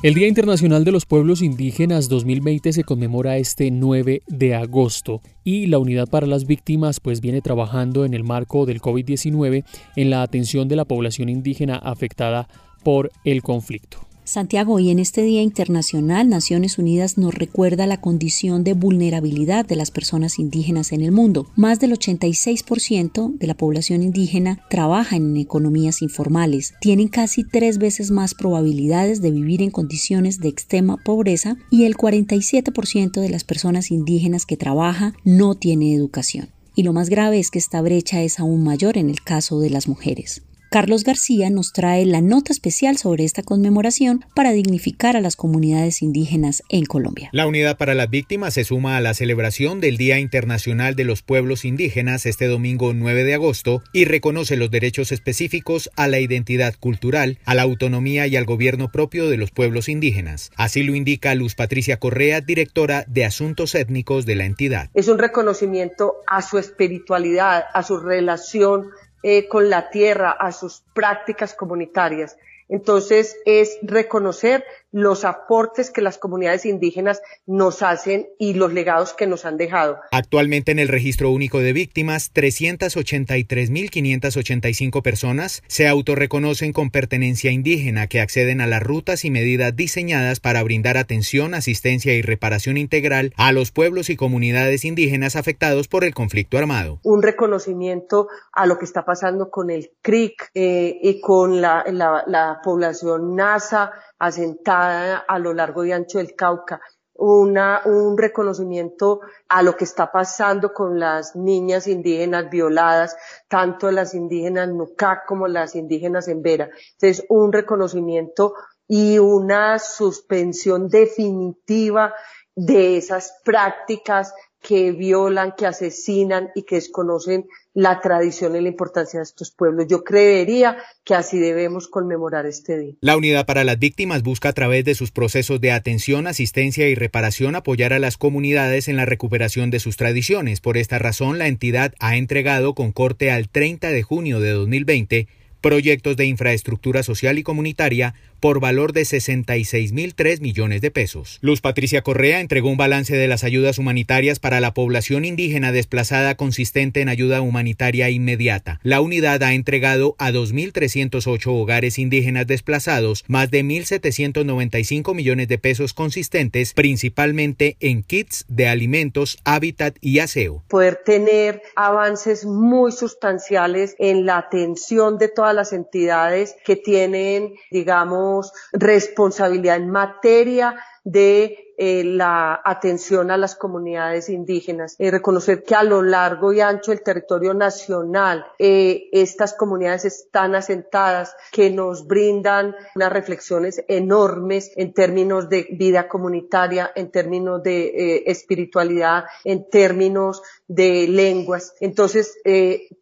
El 0.01 0.15
Día 0.15 0.29
Internacional 0.29 0.85
de 0.85 0.93
los 0.93 1.07
Pueblos 1.07 1.43
Indígenas 1.43 2.09
2020 2.09 2.73
se 2.73 2.85
conmemora 2.85 3.37
este 3.37 3.73
9 3.73 4.23
de 4.29 4.55
agosto 4.55 5.23
y 5.43 5.67
la 5.67 5.81
Unidad 5.81 6.07
para 6.07 6.29
las 6.29 6.47
Víctimas 6.47 7.01
pues 7.01 7.21
viene 7.21 7.43
trabajando 7.43 8.05
en 8.05 8.15
el 8.15 8.23
marco 8.23 8.65
del 8.65 8.81
COVID-19 8.81 9.65
en 9.97 10.11
la 10.11 10.23
atención 10.23 10.69
de 10.69 10.77
la 10.77 10.85
población 10.85 11.29
indígena 11.29 11.75
afectada 11.75 12.49
por 12.85 13.11
el 13.25 13.43
conflicto. 13.43 14.08
Santiago, 14.29 14.75
hoy 14.75 14.91
en 14.91 14.99
este 14.99 15.23
Día 15.23 15.41
Internacional, 15.41 16.29
Naciones 16.29 16.77
Unidas 16.77 17.17
nos 17.17 17.35
recuerda 17.35 17.87
la 17.87 18.03
condición 18.03 18.63
de 18.63 18.75
vulnerabilidad 18.75 19.65
de 19.65 19.75
las 19.75 19.91
personas 19.91 20.39
indígenas 20.39 20.93
en 20.93 21.01
el 21.01 21.13
mundo. 21.13 21.47
Más 21.57 21.81
del 21.81 21.93
86% 21.93 23.39
de 23.39 23.47
la 23.47 23.55
población 23.55 24.03
indígena 24.03 24.61
trabaja 24.69 25.17
en 25.17 25.35
economías 25.39 26.03
informales, 26.03 26.75
tienen 26.79 27.09
casi 27.09 27.43
tres 27.43 27.79
veces 27.79 28.11
más 28.11 28.35
probabilidades 28.35 29.23
de 29.23 29.31
vivir 29.31 29.63
en 29.63 29.71
condiciones 29.71 30.41
de 30.41 30.51
extrema 30.51 30.99
pobreza 30.99 31.57
y 31.71 31.85
el 31.85 31.97
47% 31.97 33.23
de 33.23 33.31
las 33.31 33.45
personas 33.45 33.91
indígenas 33.91 34.45
que 34.45 34.59
trabaja 34.59 35.15
no 35.25 35.55
tiene 35.55 35.95
educación. 35.95 36.51
Y 36.75 36.83
lo 36.83 36.93
más 36.93 37.09
grave 37.09 37.39
es 37.39 37.51
que 37.51 37.59
esta 37.59 37.81
brecha 37.81 38.21
es 38.21 38.39
aún 38.39 38.63
mayor 38.63 38.99
en 38.99 39.09
el 39.09 39.23
caso 39.23 39.59
de 39.59 39.71
las 39.71 39.89
mujeres. 39.89 40.43
Carlos 40.71 41.03
García 41.03 41.49
nos 41.49 41.73
trae 41.73 42.05
la 42.05 42.21
nota 42.21 42.53
especial 42.53 42.99
sobre 42.99 43.25
esta 43.25 43.43
conmemoración 43.43 44.27
para 44.35 44.53
dignificar 44.53 45.17
a 45.17 45.23
las 45.23 45.35
comunidades 45.35 46.03
indígenas 46.03 46.63
en 46.69 46.85
Colombia. 46.85 47.31
La 47.33 47.47
Unidad 47.47 47.79
para 47.79 47.95
las 47.95 48.11
Víctimas 48.11 48.53
se 48.53 48.65
suma 48.65 48.99
a 48.99 49.01
la 49.01 49.15
celebración 49.15 49.81
del 49.81 49.97
Día 49.97 50.19
Internacional 50.19 50.95
de 50.95 51.05
los 51.05 51.23
Pueblos 51.23 51.65
Indígenas 51.65 52.27
este 52.27 52.49
domingo 52.49 52.93
9 52.93 53.25
de 53.25 53.33
agosto 53.33 53.83
y 53.95 54.05
reconoce 54.05 54.57
los 54.59 54.71
derechos 54.71 55.11
específicos 55.11 55.91
a 55.97 56.07
la 56.07 56.21
identidad 56.21 56.75
cultural, 56.79 57.39
a 57.47 57.55
la 57.55 57.63
autonomía 57.63 58.27
y 58.27 58.37
al 58.37 58.45
gobierno 58.45 58.93
propio 58.93 59.31
de 59.31 59.39
los 59.39 59.51
pueblos 59.51 59.89
indígenas. 59.89 60.51
Así 60.57 60.83
lo 60.83 60.95
indica 60.95 61.35
Luz 61.35 61.55
Patricia 61.55 61.99
Correa, 61.99 62.43
directora 62.43 63.07
de 63.09 63.25
Asuntos 63.25 63.75
Étnicos 63.75 64.27
de 64.27 64.35
la 64.35 64.45
entidad. 64.45 64.91
Es 64.93 65.09
un 65.09 65.19
reconocimiento 65.19 66.17
a 66.27 66.43
su 66.43 66.59
espiritualidad, 66.59 67.65
a 67.73 67.83
su 67.83 67.99
relación 67.99 68.91
eh, 69.23 69.49
con 69.49 69.71
la 69.71 69.91
tierra, 69.91 70.31
a 70.31 70.53
sus 70.53 70.83
prácticas 70.95 71.55
comunitarias. 71.55 72.37
Entonces 72.69 73.37
es 73.47 73.79
reconocer 73.83 74.65
los 74.91 75.25
aportes 75.25 75.91
que 75.91 76.01
las 76.01 76.17
comunidades 76.19 76.65
indígenas 76.65 77.21
nos 77.47 77.83
hacen 77.83 78.29
y 78.39 78.55
los 78.55 78.73
legados 78.73 79.13
que 79.13 79.27
nos 79.27 79.45
han 79.45 79.57
dejado. 79.57 79.99
Actualmente 80.11 80.73
en 80.73 80.79
el 80.79 80.89
registro 80.89 81.31
único 81.31 81.59
de 81.59 81.75
víctimas, 81.75 82.33
383.585 82.33 85.03
personas 85.03 85.63
se 85.67 85.89
autorreconocen 85.89 86.73
con 86.73 86.91
pertenencia 86.91 87.51
indígena 87.51 88.07
que 88.07 88.21
acceden 88.21 88.61
a 88.61 88.67
las 88.67 88.83
rutas 88.83 89.25
y 89.25 89.31
medidas 89.31 89.75
diseñadas 89.77 90.41
para 90.41 90.63
brindar 90.63 90.97
atención, 90.97 91.55
asistencia 91.55 92.15
y 92.15 92.23
reparación 92.23 92.77
integral 92.77 93.33
a 93.37 93.53
los 93.53 93.71
pueblos 93.71 94.11
y 94.11 94.17
comunidades 94.17 94.85
indígenas 94.85 95.37
afectados 95.37 95.87
por 95.89 96.05
el 96.05 96.15
conflicto 96.15 96.59
armado. 96.59 97.01
Un 97.03 97.23
reconocimiento 97.23 98.29
a 98.53 98.67
lo 98.67 98.79
que 98.79 98.85
está 98.85 99.05
pasando 99.05 99.51
con 99.51 99.71
el 99.71 99.91
CRIC 100.03 100.51
eh, 100.55 100.99
y 101.03 101.21
con 101.21 101.61
la, 101.61 101.85
la 101.89 102.61
población 102.63 103.35
NASA 103.37 103.93
asentada 104.19 104.78
a 104.79 105.39
lo 105.39 105.53
largo 105.53 105.85
y 105.85 105.93
ancho 105.93 106.19
del 106.19 106.35
Cauca, 106.35 106.81
un 107.21 108.17
reconocimiento 108.17 109.21
a 109.49 109.63
lo 109.63 109.77
que 109.77 109.85
está 109.85 110.13
pasando 110.13 110.73
con 110.73 111.01
las 111.01 111.35
niñas 111.35 111.89
indígenas 111.89 112.49
violadas, 112.49 113.17
tanto 113.49 113.91
las 113.91 114.15
indígenas 114.15 114.69
Nucac 114.69 115.27
como 115.27 115.49
las 115.49 115.75
indígenas 115.75 116.29
en 116.29 116.43
Vera. 116.43 116.71
Entonces, 116.93 117.27
un 117.29 117.53
reconocimiento 117.53 118.55
y 118.87 119.19
una 119.19 119.81
suspensión 119.81 120.89
definitiva 120.89 122.15
de 122.55 122.97
esas 122.97 123.41
prácticas 123.45 124.33
que 124.61 124.93
violan, 124.93 125.55
que 125.57 125.67
asesinan 125.67 126.51
y 126.55 126.63
que 126.63 126.77
desconocen 126.77 127.49
la 127.79 128.01
tradición 128.01 128.57
y 128.57 128.61
la 128.61 128.71
importancia 128.71 129.21
de 129.21 129.23
estos 129.23 129.53
pueblos. 129.53 129.87
Yo 129.89 130.03
creería 130.03 130.79
que 131.05 131.15
así 131.15 131.39
debemos 131.39 131.87
conmemorar 131.87 132.45
este 132.45 132.77
día. 132.77 132.95
La 133.01 133.17
Unidad 133.17 133.47
para 133.47 133.63
las 133.63 133.79
Víctimas 133.79 134.25
busca 134.25 134.49
a 134.49 134.53
través 134.53 134.85
de 134.85 134.97
sus 134.97 135.13
procesos 135.13 135.61
de 135.61 135.71
atención, 135.71 136.27
asistencia 136.27 136.89
y 136.89 136.97
reparación 136.97 137.55
apoyar 137.55 137.93
a 137.93 138.01
las 138.01 138.17
comunidades 138.17 138.89
en 138.89 138.97
la 138.97 139.05
recuperación 139.05 139.71
de 139.71 139.79
sus 139.79 139.97
tradiciones. 139.97 140.61
Por 140.61 140.77
esta 140.77 140.99
razón, 140.99 141.39
la 141.39 141.47
entidad 141.47 141.95
ha 142.01 142.17
entregado 142.17 142.75
con 142.75 142.91
corte 142.91 143.31
al 143.31 143.49
30 143.49 143.91
de 143.91 144.03
junio 144.03 144.41
de 144.41 144.51
2020 144.51 145.29
proyectos 145.61 146.17
de 146.17 146.27
infraestructura 146.27 147.03
social 147.03 147.39
y 147.39 147.43
comunitaria 147.43 148.15
por 148.41 148.61
valor 148.61 148.93
de 148.93 149.03
66.003 149.03 150.41
millones 150.41 150.81
de 150.81 150.91
pesos. 150.91 151.39
Luz 151.41 151.61
Patricia 151.61 152.03
Correa 152.03 152.41
entregó 152.41 152.69
un 152.71 152.77
balance 152.77 153.17
de 153.17 153.29
las 153.29 153.45
ayudas 153.45 153.79
humanitarias 153.79 154.39
para 154.39 154.61
la 154.61 154.75
población 154.75 155.25
indígena 155.25 155.73
desplazada 155.73 156.37
consistente 156.37 157.01
en 157.01 157.09
ayuda 157.09 157.41
humanitaria 157.41 158.11
inmediata. 158.11 158.81
La 158.83 159.01
unidad 159.01 159.43
ha 159.43 159.55
entregado 159.55 160.15
a 160.19 160.31
2.308 160.31 161.47
hogares 161.49 161.99
indígenas 161.99 162.47
desplazados 162.47 163.25
más 163.27 163.51
de 163.51 163.65
1.795 163.65 165.15
millones 165.15 165.49
de 165.49 165.59
pesos 165.59 165.95
consistentes 165.95 166.75
principalmente 166.75 167.77
en 167.81 168.03
kits 168.03 168.45
de 168.49 168.69
alimentos, 168.69 169.39
hábitat 169.45 169.97
y 170.01 170.21
aseo. 170.21 170.63
Poder 170.69 171.01
tener 171.05 171.63
avances 171.77 172.45
muy 172.45 172.93
sustanciales 172.93 173.97
en 173.99 174.27
la 174.27 174.39
atención 174.39 175.19
de 175.19 175.29
las 175.59 175.73
entidades 175.73 176.57
que 176.65 176.77
tienen, 176.77 177.55
digamos, 177.71 178.53
responsabilidad 178.73 179.77
en 179.77 179.91
materia 179.91 180.77
de 181.11 181.69
eh, 181.81 182.03
la 182.03 182.61
atención 182.65 183.31
a 183.31 183.37
las 183.37 183.55
comunidades 183.55 184.29
indígenas, 184.29 184.97
eh, 184.99 185.13
reconocer 185.13 185.63
que 185.63 185.77
a 185.77 185.85
lo 185.85 186.03
largo 186.03 186.53
y 186.53 186.61
ancho 186.61 186.91
del 186.91 187.05
territorio 187.05 187.55
nacional 187.55 188.45
eh, 188.59 189.05
estas 189.13 189.55
comunidades 189.55 190.05
están 190.05 190.57
asentadas, 190.57 191.37
que 191.53 191.71
nos 191.71 192.09
brindan 192.09 192.75
unas 192.97 193.13
reflexiones 193.13 193.85
enormes 193.87 194.73
en 194.75 194.93
términos 194.93 195.49
de 195.49 195.69
vida 195.71 196.09
comunitaria, 196.09 196.91
en 196.97 197.13
términos 197.13 197.63
de 197.63 198.25
espiritualidad, 198.27 199.27
en 199.45 199.71
términos 199.71 200.43
de 200.67 201.07
lenguas. 201.07 201.75
Entonces, 201.81 202.39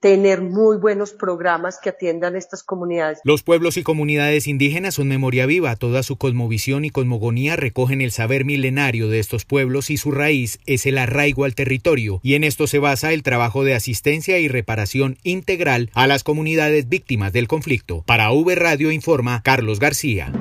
tener 0.01 0.43
muy 0.43 0.77
buenos 0.77 1.13
programas 1.13 1.79
que 1.83 1.89
atiendan 1.89 2.37
estas 2.37 2.63
comunidades. 2.63 3.21
Los 3.25 3.43
pueblos 3.43 3.77
y 3.77 3.83
comunidades 3.83 4.47
indígenas 4.47 4.95
son 4.95 5.09
memoria 5.09 5.47
viva. 5.47 5.75
Toda 5.77 6.03
su 6.03 6.17
cosmovisión 6.17 6.85
y 6.85 6.91
cosmogonía 6.91 7.57
recogen 7.57 7.96
el 8.00 8.12
saber 8.12 8.45
milenario 8.45 9.09
de 9.09 9.19
estos 9.19 9.45
pueblos 9.45 9.91
y 9.91 9.97
su 9.97 10.11
raíz 10.11 10.59
es 10.67 10.87
el 10.87 10.99
arraigo 10.99 11.45
al 11.45 11.55
territorio, 11.55 12.21
y 12.23 12.35
en 12.35 12.45
esto 12.45 12.67
se 12.67 12.79
basa 12.79 13.12
el 13.12 13.23
trabajo 13.23 13.65
de 13.65 13.75
asistencia 13.75 14.38
y 14.38 14.49
reparación 14.49 15.19
integral 15.23 15.91
a 15.95 16.07
las 16.07 16.25
comunidades 16.25 16.88
víctimas 16.88 17.33
del 17.33 17.49
conflicto. 17.49 18.03
Para 18.07 18.31
V 18.33 18.55
Radio 18.55 18.91
informa 18.91 19.43
Carlos 19.43 19.79
García. 19.79 20.33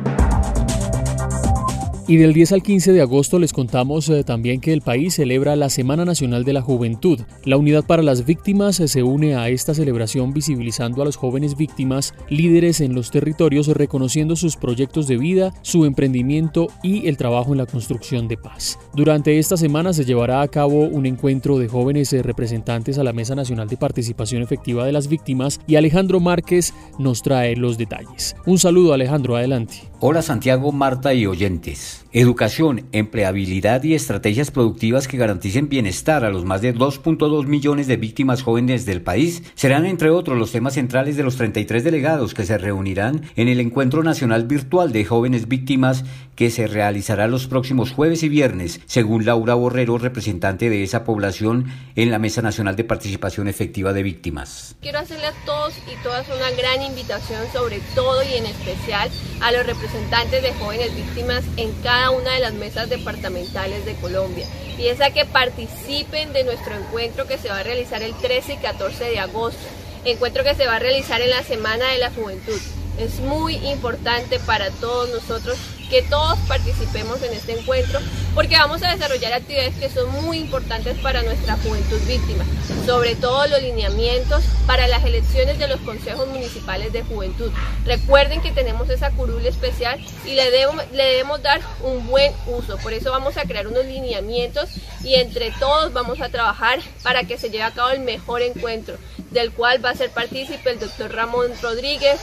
Y 2.08 2.18
del 2.18 2.34
10 2.34 2.52
al 2.52 2.62
15 2.62 2.94
de 2.94 3.02
agosto 3.02 3.40
les 3.40 3.52
contamos 3.52 4.08
eh, 4.10 4.24
también 4.24 4.62
que 4.62 4.74
el 4.74 4.82
país 4.82 5.16
celebra 5.16 5.56
la 5.56 5.72
Semana 5.72 6.06
Nacional 6.06 6.44
de 6.44 6.54
la 6.54 6.62
Juventud. 6.62 7.20
La 7.46 7.58
Unidad 7.58 7.84
para 7.84 8.04
las 8.04 8.26
Víctimas 8.26 8.80
eh, 8.80 8.88
se 8.88 9.02
une 9.02 9.36
a 9.36 9.50
esta 9.50 9.74
celebración 9.74 10.32
visibilizando 10.32 11.02
a 11.02 11.06
los 11.06 11.16
jóvenes 11.16 11.58
víctimas, 11.58 12.14
líderes 12.30 12.80
en 12.82 12.94
los 12.94 13.10
territorios, 13.10 13.66
reconociendo 13.70 14.36
sus 14.36 14.56
proyectos 14.56 15.08
de 15.08 15.18
vida, 15.18 15.52
su 15.64 15.84
emprendimiento 15.86 16.68
y 16.84 17.08
el 17.08 17.18
trabajo 17.18 17.54
en 17.54 17.58
la 17.58 17.66
construcción 17.66 18.28
de 18.28 18.38
paz. 18.38 18.78
Durante 18.94 19.40
esta 19.40 19.58
semana 19.58 19.92
se 19.92 20.06
llevará 20.06 20.44
a 20.44 20.48
cabo 20.48 20.84
un 20.84 21.08
encuentro 21.08 21.58
de 21.58 21.70
jóvenes 21.70 22.14
eh, 22.14 22.22
representantes 22.22 23.00
a 23.00 23.04
la 23.04 23.14
Mesa 23.14 23.34
Nacional 23.34 23.68
de 23.68 23.78
Participación 23.78 24.44
Efectiva 24.44 24.86
de 24.86 24.92
las 24.92 25.08
Víctimas 25.08 25.60
y 25.66 25.76
Alejandro 25.76 26.20
Márquez 26.20 26.72
nos 27.00 27.24
trae 27.24 27.56
los 27.56 27.80
detalles. 27.80 28.36
Un 28.46 28.60
saludo 28.60 28.94
Alejandro, 28.94 29.36
adelante. 29.36 29.78
Hola 30.08 30.22
Santiago, 30.22 30.72
Marta 30.72 31.16
y 31.16 31.26
oyentes. 31.26 32.05
Educación, 32.18 32.88
empleabilidad 32.94 33.84
y 33.84 33.94
estrategias 33.94 34.50
productivas 34.50 35.10
que 35.10 35.18
garanticen 35.18 35.68
bienestar 35.68 36.24
a 36.24 36.30
los 36.30 36.46
más 36.46 36.62
de 36.62 36.74
2.2 36.74 37.46
millones 37.46 37.88
de 37.88 37.98
víctimas 37.98 38.42
jóvenes 38.42 38.86
del 38.86 39.02
país 39.02 39.44
serán 39.56 39.86
entre 39.86 40.12
otros 40.12 40.38
los 40.38 40.54
temas 40.54 40.76
centrales 40.76 41.18
de 41.18 41.24
los 41.24 41.36
33 41.36 41.84
delegados 41.84 42.34
que 42.34 42.46
se 42.46 42.58
reunirán 42.58 43.30
en 43.36 43.50
el 43.50 43.60
Encuentro 43.60 44.02
Nacional 44.02 44.46
Virtual 44.46 44.94
de 44.94 45.04
Jóvenes 45.04 45.50
Víctimas 45.50 46.06
que 46.38 46.52
se 46.52 46.68
realizará 46.68 47.28
los 47.28 47.48
próximos 47.48 47.92
jueves 47.92 48.24
y 48.24 48.30
viernes, 48.30 48.80
según 48.86 49.26
Laura 49.26 49.54
Borrero, 49.54 49.98
representante 49.98 50.70
de 50.70 50.84
esa 50.84 51.04
población 51.04 51.66
en 51.98 52.12
la 52.12 52.20
Mesa 52.20 52.42
Nacional 52.42 52.78
de 52.78 52.86
Participación 52.86 53.50
Efectiva 53.50 53.92
de 53.92 54.04
Víctimas. 54.04 54.76
Quiero 54.82 55.00
hacerle 55.00 55.28
a 55.28 55.34
todos 55.46 55.74
y 55.80 56.02
todas 56.02 56.28
una 56.28 56.52
gran 56.52 56.82
invitación, 56.82 57.42
sobre 57.52 57.80
todo 57.94 58.24
y 58.24 58.36
en 58.36 58.46
especial 58.46 59.10
a 59.42 59.52
los 59.52 59.66
representantes 59.66 60.42
de 60.42 60.54
jóvenes 60.54 60.96
víctimas 60.96 61.44
en 61.58 61.72
cada 61.84 62.05
una 62.12 62.34
de 62.34 62.40
las 62.40 62.54
mesas 62.54 62.90
departamentales 62.90 63.86
de 63.86 63.96
Colombia 63.96 64.46
y 64.78 64.88
es 64.88 65.02
a 65.02 65.12
que 65.12 65.26
participen 65.26 66.34
de 66.34 66.44
nuestro 66.44 66.76
encuentro 66.76 67.28
que 67.28 67.38
se 67.38 67.50
va 67.50 67.60
a 67.60 67.64
realizar 67.64 68.02
el 68.04 68.14
13 68.16 68.54
y 68.54 68.58
14 68.58 69.06
de 69.06 69.20
agosto, 69.20 69.64
encuentro 70.04 70.44
que 70.44 70.56
se 70.56 70.68
va 70.68 70.76
a 70.76 70.80
realizar 70.80 71.22
en 71.22 71.30
la 71.30 71.44
Semana 71.44 71.92
de 71.92 72.00
la 72.00 72.12
Juventud. 72.12 72.60
Es 72.98 73.20
muy 73.20 73.56
importante 73.56 74.40
para 74.40 74.70
todos 74.72 75.10
nosotros 75.10 75.58
que 75.90 76.02
todos 76.04 76.38
participemos 76.48 77.22
en 77.22 77.34
este 77.34 77.60
encuentro 77.60 78.00
porque 78.34 78.58
vamos 78.58 78.84
a 78.84 78.92
desarrollar 78.92 79.34
actividades 79.34 79.76
que 79.76 79.90
son 79.90 80.12
muy 80.24 80.40
importantes 80.40 80.98
para 81.00 81.24
nuestra 81.24 81.58
juventud 81.58 82.00
víctima, 82.08 82.44
sobre 82.86 83.16
todo 83.16 83.48
los 83.48 83.62
lineamientos 83.62 84.44
para 84.68 84.88
las 84.88 85.04
elecciones 85.06 85.58
de 85.58 85.68
los 85.68 85.80
consejos 85.82 86.28
municipales 86.28 86.92
de 86.92 87.04
juventud. 87.04 87.52
Recuerden 87.86 88.42
que 88.42 88.52
tenemos 88.52 88.90
esa 88.90 89.12
curul 89.12 89.46
especial 89.46 90.00
y 90.26 90.34
le 90.34 90.52
debemos, 90.52 90.84
le 90.92 91.04
debemos 91.04 91.42
dar 91.42 91.62
un 91.82 92.06
buen 92.08 92.34
uso, 92.48 92.78
por 92.78 92.94
eso 92.94 93.12
vamos 93.12 93.38
a 93.38 93.44
crear 93.44 93.68
unos 93.68 93.86
lineamientos 93.86 94.70
y 95.04 95.16
entre 95.16 95.52
todos 95.52 95.94
vamos 95.94 96.22
a 96.22 96.30
trabajar 96.30 96.80
para 97.04 97.24
que 97.24 97.38
se 97.38 97.50
lleve 97.50 97.64
a 97.64 97.72
cabo 97.72 97.90
el 97.90 98.02
mejor 98.02 98.42
encuentro, 98.42 98.98
del 99.36 99.52
cual 99.52 99.84
va 99.84 99.92
a 99.92 99.96
ser 99.96 100.10
partícipe 100.10 100.72
el 100.72 100.80
doctor 100.80 101.12
Ramón 101.12 101.52
Rodríguez, 101.62 102.20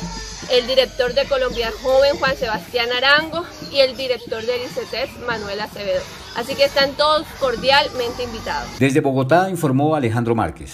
el 0.51 0.67
director 0.67 1.15
de 1.15 1.27
Colombia 1.27 1.71
Joven 1.83 2.17
Juan 2.17 2.37
Sebastián 2.37 2.89
Arango 2.91 3.45
y 3.71 3.79
el 3.81 3.97
director 3.97 4.45
del 4.45 4.63
ICETES 4.63 5.21
Manuel 5.27 5.61
Acevedo. 5.61 6.01
Así 6.35 6.55
que 6.55 6.65
están 6.65 6.93
todos 6.95 7.27
cordialmente 7.39 8.25
invitados. 8.25 8.69
Desde 8.81 9.01
Bogotá 9.01 9.51
informó 9.51 9.95
Alejandro 9.95 10.35
Márquez. 10.35 10.73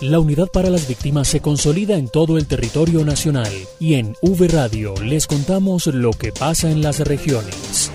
La 0.00 0.18
unidad 0.18 0.48
para 0.48 0.70
las 0.70 0.88
víctimas 0.88 1.28
se 1.28 1.40
consolida 1.40 1.96
en 1.96 2.08
todo 2.08 2.38
el 2.38 2.46
territorio 2.46 3.04
nacional 3.04 3.52
y 3.78 3.94
en 3.94 4.14
V 4.22 4.48
Radio 4.48 4.94
les 5.02 5.26
contamos 5.26 5.86
lo 5.86 6.10
que 6.10 6.32
pasa 6.32 6.70
en 6.70 6.82
las 6.82 7.00
regiones. 7.00 7.90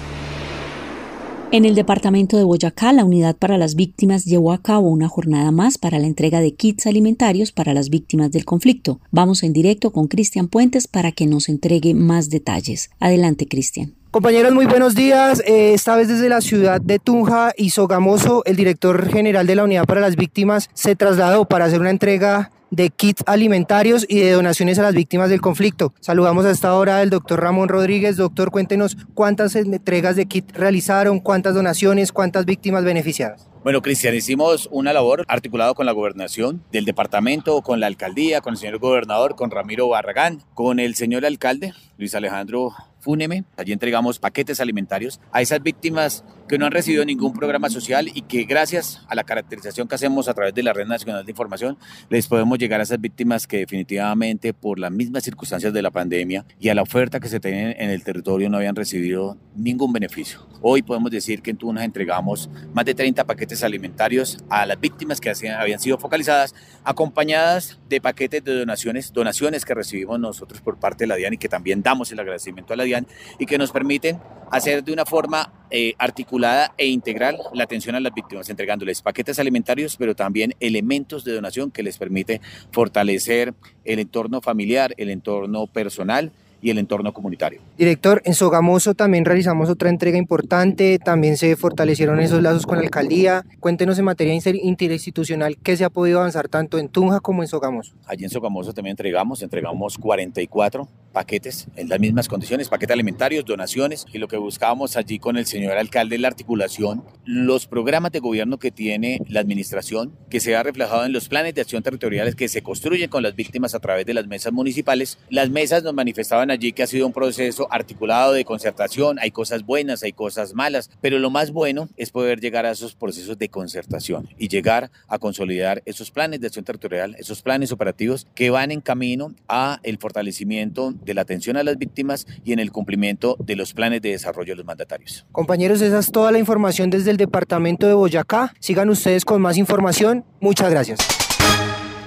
En 1.53 1.65
el 1.65 1.75
departamento 1.75 2.37
de 2.37 2.45
Boyacá, 2.45 2.93
la 2.93 3.03
Unidad 3.03 3.35
para 3.35 3.57
las 3.57 3.75
Víctimas 3.75 4.23
llevó 4.23 4.53
a 4.53 4.61
cabo 4.61 4.87
una 4.87 5.09
jornada 5.09 5.51
más 5.51 5.77
para 5.77 5.99
la 5.99 6.07
entrega 6.07 6.39
de 6.39 6.53
kits 6.53 6.87
alimentarios 6.87 7.51
para 7.51 7.73
las 7.73 7.89
víctimas 7.89 8.31
del 8.31 8.45
conflicto. 8.45 9.01
Vamos 9.11 9.43
en 9.43 9.51
directo 9.51 9.91
con 9.91 10.07
Cristian 10.07 10.47
Puentes 10.47 10.87
para 10.87 11.11
que 11.11 11.27
nos 11.27 11.49
entregue 11.49 11.93
más 11.93 12.29
detalles. 12.29 12.89
Adelante, 13.01 13.49
Cristian. 13.49 13.95
Compañeros, 14.11 14.53
muy 14.53 14.65
buenos 14.65 14.95
días. 14.95 15.43
Eh, 15.45 15.73
esta 15.73 15.97
vez 15.97 16.07
desde 16.07 16.29
la 16.29 16.39
ciudad 16.39 16.79
de 16.79 16.99
Tunja 16.99 17.51
y 17.57 17.71
Sogamoso, 17.71 18.43
el 18.45 18.55
director 18.55 19.09
general 19.09 19.45
de 19.45 19.55
la 19.55 19.65
Unidad 19.65 19.83
para 19.83 19.99
las 19.99 20.15
Víctimas 20.15 20.69
se 20.73 20.95
trasladó 20.95 21.43
para 21.49 21.65
hacer 21.65 21.81
una 21.81 21.89
entrega 21.89 22.51
de 22.71 22.89
kits 22.89 23.23
alimentarios 23.27 24.05
y 24.09 24.21
de 24.21 24.31
donaciones 24.31 24.79
a 24.79 24.81
las 24.81 24.95
víctimas 24.95 25.29
del 25.29 25.41
conflicto. 25.41 25.93
Saludamos 25.99 26.45
a 26.45 26.51
esta 26.51 26.73
hora 26.73 26.99
al 26.99 27.09
doctor 27.09 27.41
Ramón 27.41 27.69
Rodríguez. 27.69 28.17
Doctor, 28.17 28.49
cuéntenos 28.49 28.97
cuántas 29.13 29.55
entregas 29.55 30.15
de 30.15 30.25
kit 30.25 30.51
realizaron, 30.55 31.19
cuántas 31.19 31.53
donaciones, 31.53 32.11
cuántas 32.11 32.45
víctimas 32.45 32.83
beneficiadas. 32.83 33.47
Bueno, 33.63 33.83
Cristian, 33.83 34.15
hicimos 34.15 34.67
una 34.71 34.91
labor 34.91 35.23
articulada 35.27 35.75
con 35.75 35.85
la 35.85 35.91
gobernación 35.91 36.63
del 36.71 36.85
departamento, 36.85 37.61
con 37.61 37.79
la 37.79 37.85
alcaldía, 37.85 38.41
con 38.41 38.53
el 38.53 38.57
señor 38.57 38.79
gobernador, 38.79 39.35
con 39.35 39.51
Ramiro 39.51 39.87
Barragán, 39.87 40.41
con 40.55 40.79
el 40.79 40.95
señor 40.95 41.25
alcalde, 41.25 41.73
Luis 41.97 42.15
Alejandro 42.15 42.73
Fúneme. 43.01 43.43
Allí 43.57 43.73
entregamos 43.73 44.19
paquetes 44.19 44.59
alimentarios 44.61 45.19
a 45.31 45.41
esas 45.41 45.61
víctimas 45.61 46.23
que 46.51 46.57
no 46.57 46.65
han 46.65 46.73
recibido 46.73 47.05
ningún 47.05 47.31
programa 47.31 47.69
social 47.69 48.11
y 48.13 48.23
que 48.23 48.43
gracias 48.43 49.01
a 49.07 49.15
la 49.15 49.23
caracterización 49.23 49.87
que 49.87 49.95
hacemos 49.95 50.27
a 50.27 50.33
través 50.33 50.53
de 50.53 50.61
la 50.61 50.73
Red 50.73 50.85
Nacional 50.85 51.23
de 51.23 51.31
Información, 51.31 51.77
les 52.09 52.27
podemos 52.27 52.59
llegar 52.59 52.81
a 52.81 52.83
esas 52.83 52.99
víctimas 52.99 53.47
que 53.47 53.59
definitivamente 53.59 54.53
por 54.53 54.77
las 54.77 54.91
mismas 54.91 55.23
circunstancias 55.23 55.71
de 55.71 55.81
la 55.81 55.91
pandemia 55.91 56.45
y 56.59 56.67
a 56.67 56.75
la 56.75 56.81
oferta 56.81 57.21
que 57.21 57.29
se 57.29 57.39
tiene 57.39 57.77
en 57.79 57.89
el 57.89 58.03
territorio 58.03 58.49
no 58.49 58.57
habían 58.57 58.75
recibido 58.75 59.37
ningún 59.55 59.93
beneficio. 59.93 60.45
Hoy 60.61 60.81
podemos 60.81 61.09
decir 61.09 61.41
que 61.41 61.51
en 61.51 61.57
Tunas 61.57 61.85
entregamos 61.85 62.49
más 62.73 62.83
de 62.83 62.95
30 62.95 63.23
paquetes 63.23 63.63
alimentarios 63.63 64.37
a 64.49 64.65
las 64.65 64.77
víctimas 64.77 65.21
que 65.21 65.31
habían 65.57 65.79
sido 65.79 65.97
focalizadas, 65.99 66.53
acompañadas 66.83 67.79
de 67.87 68.01
paquetes 68.01 68.43
de 68.43 68.59
donaciones, 68.59 69.13
donaciones 69.13 69.63
que 69.63 69.73
recibimos 69.73 70.19
nosotros 70.19 70.59
por 70.59 70.77
parte 70.77 71.05
de 71.05 71.07
la 71.07 71.15
DIAN 71.15 71.35
y 71.35 71.37
que 71.37 71.47
también 71.47 71.81
damos 71.81 72.11
el 72.11 72.19
agradecimiento 72.19 72.73
a 72.73 72.75
la 72.75 72.83
DIAN 72.83 73.07
y 73.39 73.45
que 73.45 73.57
nos 73.57 73.71
permiten 73.71 74.19
hacer 74.51 74.83
de 74.83 74.91
una 74.91 75.05
forma 75.05 75.60
eh, 75.71 75.93
articulada 75.97 76.73
e 76.77 76.87
integral 76.87 77.37
la 77.53 77.63
atención 77.63 77.95
a 77.95 77.99
las 77.99 78.13
víctimas, 78.13 78.49
entregándoles 78.49 79.01
paquetes 79.01 79.39
alimentarios, 79.39 79.97
pero 79.97 80.15
también 80.15 80.53
elementos 80.59 81.23
de 81.23 81.33
donación 81.33 81.71
que 81.71 81.83
les 81.83 81.97
permite 81.97 82.41
fortalecer 82.71 83.53
el 83.85 83.99
entorno 83.99 84.41
familiar, 84.41 84.93
el 84.97 85.09
entorno 85.09 85.67
personal 85.67 86.31
y 86.61 86.69
el 86.69 86.77
entorno 86.77 87.13
comunitario. 87.13 87.61
Director, 87.77 88.21
en 88.25 88.33
Sogamoso 88.33 88.93
también 88.93 89.25
realizamos 89.25 89.69
otra 89.69 89.89
entrega 89.89 90.17
importante, 90.17 90.99
también 90.99 91.37
se 91.37 91.55
fortalecieron 91.55 92.19
esos 92.19 92.41
lazos 92.41 92.65
con 92.65 92.77
la 92.77 92.83
alcaldía. 92.83 93.43
Cuéntenos 93.59 93.97
en 93.99 94.05
materia 94.05 94.33
interinstitucional 94.33 95.57
qué 95.57 95.75
se 95.75 95.83
ha 95.83 95.89
podido 95.89 96.19
avanzar 96.19 96.47
tanto 96.47 96.77
en 96.77 96.89
Tunja 96.89 97.19
como 97.19 97.41
en 97.41 97.47
Sogamoso. 97.47 97.93
Allí 98.05 98.23
en 98.23 98.29
Sogamoso 98.29 98.73
también 98.73 98.93
entregamos, 98.93 99.41
entregamos 99.41 99.97
44 99.97 100.87
paquetes 101.11 101.67
en 101.75 101.89
las 101.89 101.99
mismas 101.99 102.27
condiciones, 102.27 102.69
paquetes 102.69 102.93
alimentarios, 102.93 103.45
donaciones 103.45 104.05
y 104.13 104.17
lo 104.17 104.27
que 104.27 104.37
buscábamos 104.37 104.95
allí 104.95 105.19
con 105.19 105.37
el 105.37 105.45
señor 105.45 105.77
alcalde 105.77 106.17
la 106.17 106.27
articulación, 106.27 107.03
los 107.25 107.67
programas 107.67 108.11
de 108.11 108.19
gobierno 108.19 108.57
que 108.57 108.71
tiene 108.71 109.19
la 109.27 109.39
administración, 109.39 110.13
que 110.29 110.39
se 110.39 110.55
ha 110.55 110.63
reflejado 110.63 111.05
en 111.05 111.13
los 111.13 111.27
planes 111.27 111.53
de 111.53 111.61
acción 111.61 111.83
territoriales 111.83 112.35
que 112.35 112.47
se 112.47 112.61
construyen 112.61 113.09
con 113.09 113.23
las 113.23 113.35
víctimas 113.35 113.75
a 113.75 113.79
través 113.79 114.05
de 114.05 114.13
las 114.13 114.27
mesas 114.27 114.53
municipales. 114.53 115.17
Las 115.29 115.49
mesas 115.49 115.83
nos 115.83 115.93
manifestaban 115.93 116.50
allí 116.51 116.71
que 116.73 116.83
ha 116.83 116.87
sido 116.87 117.07
un 117.07 117.13
proceso 117.13 117.67
articulado 117.71 118.33
de 118.33 118.45
concertación, 118.45 119.17
hay 119.19 119.31
cosas 119.31 119.65
buenas, 119.65 120.03
hay 120.03 120.13
cosas 120.13 120.53
malas, 120.53 120.89
pero 121.01 121.17
lo 121.19 121.29
más 121.29 121.51
bueno 121.51 121.89
es 121.97 122.11
poder 122.11 122.39
llegar 122.39 122.65
a 122.65 122.71
esos 122.71 122.95
procesos 122.95 123.37
de 123.37 123.49
concertación 123.49 124.29
y 124.37 124.47
llegar 124.47 124.91
a 125.07 125.17
consolidar 125.17 125.81
esos 125.85 126.11
planes 126.11 126.41
de 126.41 126.47
acción 126.47 126.65
territorial, 126.65 127.15
esos 127.17 127.41
planes 127.41 127.71
operativos 127.71 128.27
que 128.35 128.49
van 128.49 128.71
en 128.71 128.81
camino 128.81 129.33
a 129.47 129.79
el 129.83 129.97
fortalecimiento 129.97 130.93
de 131.03 131.13
la 131.13 131.21
atención 131.21 131.57
a 131.57 131.63
las 131.63 131.77
víctimas 131.77 132.27
y 132.43 132.53
en 132.53 132.59
el 132.59 132.71
cumplimiento 132.71 133.35
de 133.39 133.55
los 133.55 133.73
planes 133.73 134.01
de 134.01 134.09
desarrollo 134.11 134.53
de 134.53 134.57
los 134.57 134.65
mandatarios. 134.65 135.25
Compañeros, 135.31 135.81
esa 135.81 135.99
es 135.99 136.11
toda 136.11 136.31
la 136.31 136.39
información 136.39 136.89
desde 136.89 137.11
el 137.11 137.17
departamento 137.17 137.87
de 137.87 137.93
Boyacá. 137.93 138.53
Sigan 138.59 138.89
ustedes 138.89 139.25
con 139.25 139.41
más 139.41 139.57
información. 139.57 140.25
Muchas 140.39 140.69
gracias. 140.69 140.99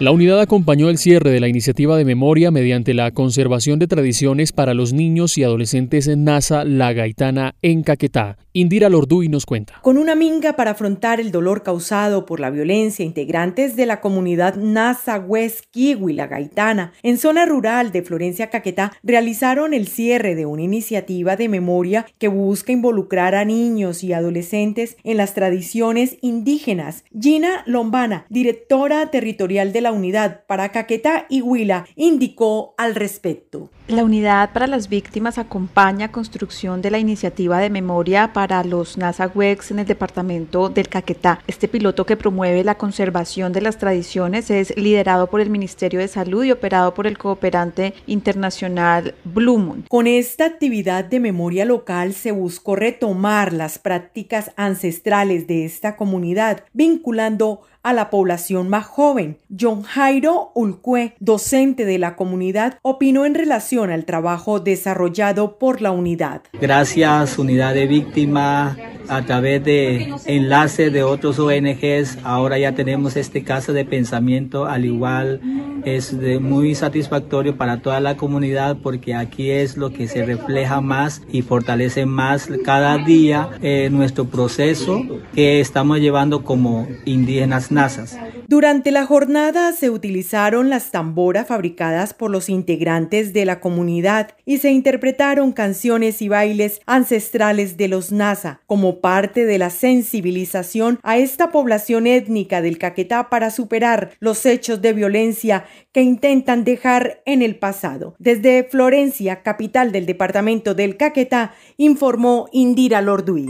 La 0.00 0.10
unidad 0.10 0.40
acompañó 0.40 0.90
el 0.90 0.98
cierre 0.98 1.30
de 1.30 1.38
la 1.38 1.46
iniciativa 1.46 1.96
de 1.96 2.04
memoria 2.04 2.50
mediante 2.50 2.94
la 2.94 3.12
conservación 3.12 3.78
de 3.78 3.86
tradiciones 3.86 4.50
para 4.50 4.74
los 4.74 4.92
niños 4.92 5.38
y 5.38 5.44
adolescentes 5.44 6.08
en 6.08 6.24
NASA 6.24 6.64
La 6.64 6.92
Gaitana 6.92 7.54
en 7.62 7.84
Caquetá. 7.84 8.36
Indira 8.56 8.88
Lorduy 8.88 9.28
nos 9.28 9.46
cuenta. 9.46 9.80
Con 9.82 9.98
una 9.98 10.14
minga 10.14 10.52
para 10.52 10.70
afrontar 10.70 11.18
el 11.18 11.32
dolor 11.32 11.64
causado 11.64 12.24
por 12.24 12.38
la 12.38 12.50
violencia, 12.50 13.04
integrantes 13.04 13.74
de 13.74 13.84
la 13.84 14.00
comunidad 14.00 14.54
NASA 14.54 15.18
West 15.18 15.64
Kiwi 15.72 16.12
La 16.12 16.28
Gaitana 16.28 16.92
en 17.02 17.18
zona 17.18 17.46
rural 17.46 17.90
de 17.90 18.02
Florencia 18.02 18.50
Caquetá 18.50 18.92
realizaron 19.02 19.74
el 19.74 19.88
cierre 19.88 20.36
de 20.36 20.46
una 20.46 20.62
iniciativa 20.62 21.34
de 21.34 21.48
memoria 21.48 22.06
que 22.18 22.28
busca 22.28 22.70
involucrar 22.70 23.34
a 23.34 23.44
niños 23.44 24.04
y 24.04 24.12
adolescentes 24.12 24.98
en 25.02 25.16
las 25.16 25.34
tradiciones 25.34 26.16
indígenas. 26.20 27.02
Gina 27.20 27.64
Lombana, 27.66 28.24
directora 28.28 29.10
territorial 29.10 29.72
de 29.72 29.80
la 29.80 29.90
unidad 29.90 30.44
para 30.46 30.68
Caquetá 30.68 31.26
y 31.28 31.40
Huila, 31.40 31.86
indicó 31.96 32.76
al 32.78 32.94
respecto. 32.94 33.72
La 33.88 34.04
unidad 34.04 34.52
para 34.52 34.68
las 34.68 34.88
víctimas 34.88 35.38
acompaña 35.38 36.12
construcción 36.12 36.82
de 36.82 36.92
la 36.92 37.00
iniciativa 37.00 37.58
de 37.58 37.68
memoria 37.68 38.32
para 38.32 38.43
los 38.64 38.98
NASAWEX 38.98 39.70
en 39.70 39.78
el 39.78 39.86
departamento 39.86 40.68
del 40.68 40.88
Caquetá. 40.88 41.40
Este 41.46 41.66
piloto 41.66 42.04
que 42.04 42.16
promueve 42.16 42.62
la 42.62 42.76
conservación 42.76 43.52
de 43.52 43.62
las 43.62 43.78
tradiciones 43.78 44.50
es 44.50 44.76
liderado 44.76 45.28
por 45.28 45.40
el 45.40 45.48
Ministerio 45.48 46.00
de 46.00 46.08
Salud 46.08 46.44
y 46.44 46.52
operado 46.52 46.92
por 46.92 47.06
el 47.06 47.16
cooperante 47.16 47.94
internacional 48.06 49.14
Blue 49.24 49.84
Con 49.88 50.06
esta 50.06 50.44
actividad 50.44 51.04
de 51.04 51.20
memoria 51.20 51.64
local 51.64 52.12
se 52.12 52.32
buscó 52.32 52.76
retomar 52.76 53.52
las 53.52 53.78
prácticas 53.78 54.50
ancestrales 54.56 55.46
de 55.46 55.64
esta 55.64 55.96
comunidad, 55.96 56.64
vinculando 56.72 57.62
a 57.84 57.92
la 57.92 58.10
población 58.10 58.68
más 58.68 58.86
joven. 58.86 59.38
John 59.56 59.82
Jairo 59.82 60.50
Ulcue, 60.54 61.14
docente 61.20 61.84
de 61.84 61.98
la 61.98 62.16
comunidad, 62.16 62.78
opinó 62.82 63.24
en 63.24 63.36
relación 63.36 63.90
al 63.90 64.04
trabajo 64.04 64.58
desarrollado 64.58 65.58
por 65.58 65.80
la 65.80 65.92
unidad. 65.92 66.42
Gracias, 66.54 67.38
unidad 67.38 67.74
de 67.74 67.86
víctimas 67.86 68.76
a 69.08 69.22
través 69.22 69.64
de 69.64 70.12
enlaces 70.26 70.92
de 70.92 71.02
otros 71.02 71.38
ONGs, 71.38 72.18
ahora 72.24 72.58
ya 72.58 72.72
tenemos 72.72 73.16
este 73.16 73.42
caso 73.42 73.72
de 73.72 73.84
pensamiento, 73.84 74.66
al 74.66 74.84
igual 74.84 75.40
es 75.84 76.12
muy 76.40 76.74
satisfactorio 76.74 77.56
para 77.56 77.80
toda 77.80 78.00
la 78.00 78.16
comunidad 78.16 78.78
porque 78.82 79.14
aquí 79.14 79.50
es 79.50 79.76
lo 79.76 79.90
que 79.92 80.08
se 80.08 80.24
refleja 80.24 80.80
más 80.80 81.22
y 81.30 81.42
fortalece 81.42 82.06
más 82.06 82.48
cada 82.64 82.98
día 82.98 83.50
eh, 83.62 83.88
nuestro 83.90 84.24
proceso 84.26 85.02
que 85.34 85.60
estamos 85.60 86.00
llevando 86.00 86.42
como 86.44 86.86
indígenas 87.04 87.70
nazas. 87.70 88.18
Durante 88.48 88.90
la 88.90 89.06
jornada 89.06 89.72
se 89.72 89.90
utilizaron 89.90 90.70
las 90.70 90.90
tamboras 90.90 91.46
fabricadas 91.46 92.14
por 92.14 92.30
los 92.30 92.48
integrantes 92.48 93.32
de 93.32 93.44
la 93.44 93.60
comunidad 93.60 94.36
y 94.44 94.58
se 94.58 94.70
interpretaron 94.70 95.52
canciones 95.52 96.22
y 96.22 96.28
bailes 96.28 96.80
ancestrales 96.86 97.76
de 97.76 97.88
los 97.88 98.12
NASA 98.12 98.60
como 98.66 98.93
parte 99.00 99.44
de 99.44 99.58
la 99.58 99.70
sensibilización 99.70 100.98
a 101.02 101.18
esta 101.18 101.50
población 101.50 102.06
étnica 102.06 102.62
del 102.62 102.78
Caquetá 102.78 103.28
para 103.30 103.50
superar 103.50 104.12
los 104.20 104.46
hechos 104.46 104.80
de 104.82 104.92
violencia 104.92 105.64
que 105.92 106.02
intentan 106.02 106.64
dejar 106.64 107.22
en 107.26 107.42
el 107.42 107.56
pasado. 107.56 108.14
Desde 108.18 108.64
Florencia, 108.64 109.42
capital 109.42 109.92
del 109.92 110.06
departamento 110.06 110.74
del 110.74 110.96
Caquetá, 110.96 111.54
informó 111.76 112.48
Indira 112.52 113.00
Lorduí. 113.00 113.46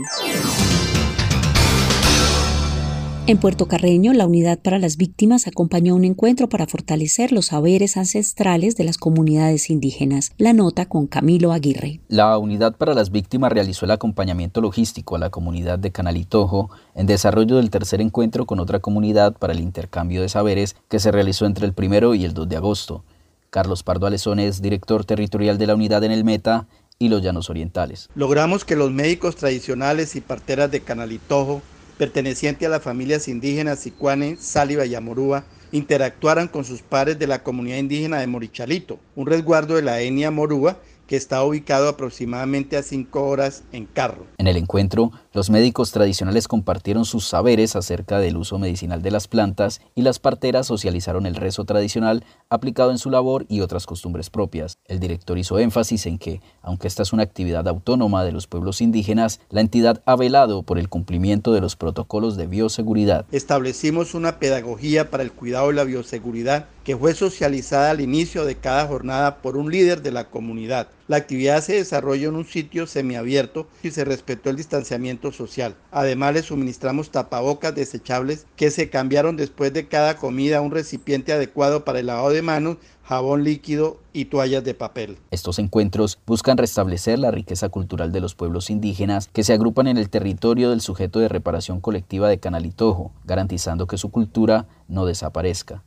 En 3.27 3.39
Puerto 3.39 3.65
Carreño, 3.65 4.13
la 4.13 4.27
Unidad 4.27 4.59
para 4.59 4.77
las 4.77 4.97
Víctimas 4.97 5.47
acompañó 5.47 5.95
un 5.95 6.05
encuentro 6.05 6.47
para 6.47 6.67
fortalecer 6.67 7.31
los 7.31 7.47
saberes 7.47 7.97
ancestrales 7.97 8.75
de 8.75 8.83
las 8.83 8.99
comunidades 8.99 9.71
indígenas. 9.71 10.31
La 10.37 10.53
nota 10.53 10.85
con 10.85 11.07
Camilo 11.07 11.51
Aguirre. 11.51 12.01
La 12.07 12.37
Unidad 12.37 12.75
para 12.75 12.93
las 12.93 13.09
Víctimas 13.09 13.51
realizó 13.51 13.85
el 13.85 13.91
acompañamiento 13.91 14.61
logístico 14.61 15.15
a 15.15 15.19
la 15.19 15.31
comunidad 15.31 15.79
de 15.79 15.91
Canalitojo 15.91 16.69
en 16.93 17.07
desarrollo 17.07 17.55
del 17.55 17.71
tercer 17.71 17.99
encuentro 17.99 18.45
con 18.45 18.59
otra 18.59 18.77
comunidad 18.77 19.33
para 19.33 19.53
el 19.53 19.59
intercambio 19.59 20.21
de 20.21 20.29
saberes 20.29 20.75
que 20.87 20.99
se 20.99 21.11
realizó 21.11 21.47
entre 21.47 21.65
el 21.65 21.73
primero 21.73 22.13
y 22.13 22.25
el 22.25 22.35
2 22.35 22.47
de 22.47 22.57
agosto. 22.57 23.05
Carlos 23.49 23.81
Pardo 23.81 24.05
Alezón 24.05 24.37
es 24.37 24.61
director 24.61 25.03
territorial 25.03 25.57
de 25.57 25.65
la 25.65 25.73
unidad 25.73 26.03
en 26.03 26.11
el 26.11 26.25
Meta 26.25 26.67
y 26.99 27.09
los 27.09 27.23
Llanos 27.23 27.49
Orientales. 27.49 28.07
Logramos 28.13 28.65
que 28.65 28.75
los 28.75 28.91
médicos 28.91 29.35
tradicionales 29.35 30.15
y 30.15 30.21
parteras 30.21 30.69
de 30.69 30.81
Canalitojo 30.81 31.63
perteneciente 31.97 32.65
a 32.65 32.69
las 32.69 32.83
familias 32.83 33.27
indígenas 33.27 33.79
Sicuane, 33.79 34.37
Sáliva 34.39 34.85
y 34.85 34.95
Amorúa, 34.95 35.45
interactuaran 35.71 36.47
con 36.47 36.63
sus 36.63 36.81
pares 36.81 37.19
de 37.19 37.27
la 37.27 37.43
comunidad 37.43 37.77
indígena 37.77 38.19
de 38.19 38.27
Morichalito, 38.27 38.99
un 39.15 39.25
resguardo 39.25 39.75
de 39.75 39.81
la 39.81 39.99
etnia 40.01 40.31
Morúa 40.31 40.77
que 41.07 41.15
está 41.15 41.43
ubicado 41.43 41.87
aproximadamente 41.87 42.77
a 42.77 42.83
cinco 42.83 43.27
horas 43.27 43.63
en 43.71 43.85
carro. 43.85 44.25
En 44.37 44.47
el 44.47 44.57
encuentro, 44.57 45.11
los 45.35 45.49
médicos 45.49 45.91
tradicionales 45.91 46.47
compartieron 46.47 47.03
sus 47.03 47.27
saberes 47.27 47.75
acerca 47.75 48.19
del 48.19 48.37
uso 48.37 48.57
medicinal 48.57 49.01
de 49.01 49.11
las 49.11 49.27
plantas 49.27 49.81
y 49.93 50.01
las 50.01 50.17
parteras 50.17 50.65
socializaron 50.65 51.25
el 51.25 51.35
rezo 51.35 51.65
tradicional 51.65 52.23
aplicado 52.49 52.91
en 52.91 52.97
su 52.97 53.09
labor 53.09 53.45
y 53.49 53.59
otras 53.59 53.85
costumbres 53.85 54.29
propias. 54.29 54.77
El 54.85 55.01
director 55.01 55.37
hizo 55.37 55.59
énfasis 55.59 56.05
en 56.05 56.19
que, 56.19 56.39
aunque 56.61 56.87
esta 56.87 57.03
es 57.03 57.11
una 57.11 57.23
actividad 57.23 57.67
autónoma 57.67 58.23
de 58.23 58.31
los 58.31 58.47
pueblos 58.47 58.79
indígenas, 58.79 59.41
la 59.49 59.59
entidad 59.59 60.01
ha 60.05 60.15
velado 60.15 60.63
por 60.63 60.79
el 60.79 60.87
cumplimiento 60.87 61.51
de 61.51 61.59
los 61.59 61.75
protocolos 61.75 62.37
de 62.37 62.47
bioseguridad. 62.47 63.25
Establecimos 63.33 64.13
una 64.13 64.39
pedagogía 64.39 65.09
para 65.11 65.23
el 65.23 65.33
cuidado 65.33 65.67
de 65.67 65.73
la 65.73 65.83
bioseguridad 65.83 66.67
que 66.85 66.95
fue 66.95 67.13
socializada 67.13 67.89
al 67.89 67.99
inicio 67.99 68.45
de 68.45 68.55
cada 68.55 68.87
jornada 68.87 69.37
por 69.37 69.57
un 69.57 69.69
líder 69.69 70.01
de 70.01 70.11
la 70.11 70.29
comunidad. 70.29 70.87
La 71.07 71.17
actividad 71.17 71.61
se 71.61 71.73
desarrolló 71.73 72.29
en 72.29 72.35
un 72.35 72.45
sitio 72.45 72.87
semiabierto 72.87 73.67
y 73.83 73.91
se 73.91 74.05
respetó 74.05 74.49
el 74.49 74.55
distanciamiento 74.55 75.31
social. 75.31 75.75
Además 75.91 76.33
le 76.33 76.41
suministramos 76.41 77.11
tapabocas 77.11 77.75
desechables 77.75 78.47
que 78.55 78.71
se 78.71 78.89
cambiaron 78.89 79.37
después 79.37 79.71
de 79.71 79.87
cada 79.87 80.17
comida 80.17 80.61
un 80.61 80.71
recipiente 80.71 81.31
adecuado 81.31 81.85
para 81.85 81.99
el 81.99 82.07
lavado 82.07 82.31
de 82.31 82.41
manos 82.41 82.77
jabón 83.03 83.43
líquido 83.43 83.99
y 84.13 84.25
toallas 84.25 84.63
de 84.63 84.73
papel. 84.73 85.17
Estos 85.29 85.59
encuentros 85.59 86.17
buscan 86.25 86.57
restablecer 86.57 87.19
la 87.19 87.29
riqueza 87.31 87.69
cultural 87.69 88.11
de 88.11 88.19
los 88.19 88.33
pueblos 88.33 88.71
indígenas 88.71 89.29
que 89.31 89.43
se 89.43 89.53
agrupan 89.53 89.87
en 89.87 89.97
el 89.97 90.09
territorio 90.09 90.71
del 90.71 90.81
sujeto 90.81 91.19
de 91.19 91.29
reparación 91.29 91.81
colectiva 91.81 92.27
de 92.29 92.39
Canalitojo, 92.39 93.11
garantizando 93.25 93.85
que 93.85 93.97
su 93.97 94.09
cultura 94.09 94.65
no 94.87 95.05
desaparezca. 95.05 95.83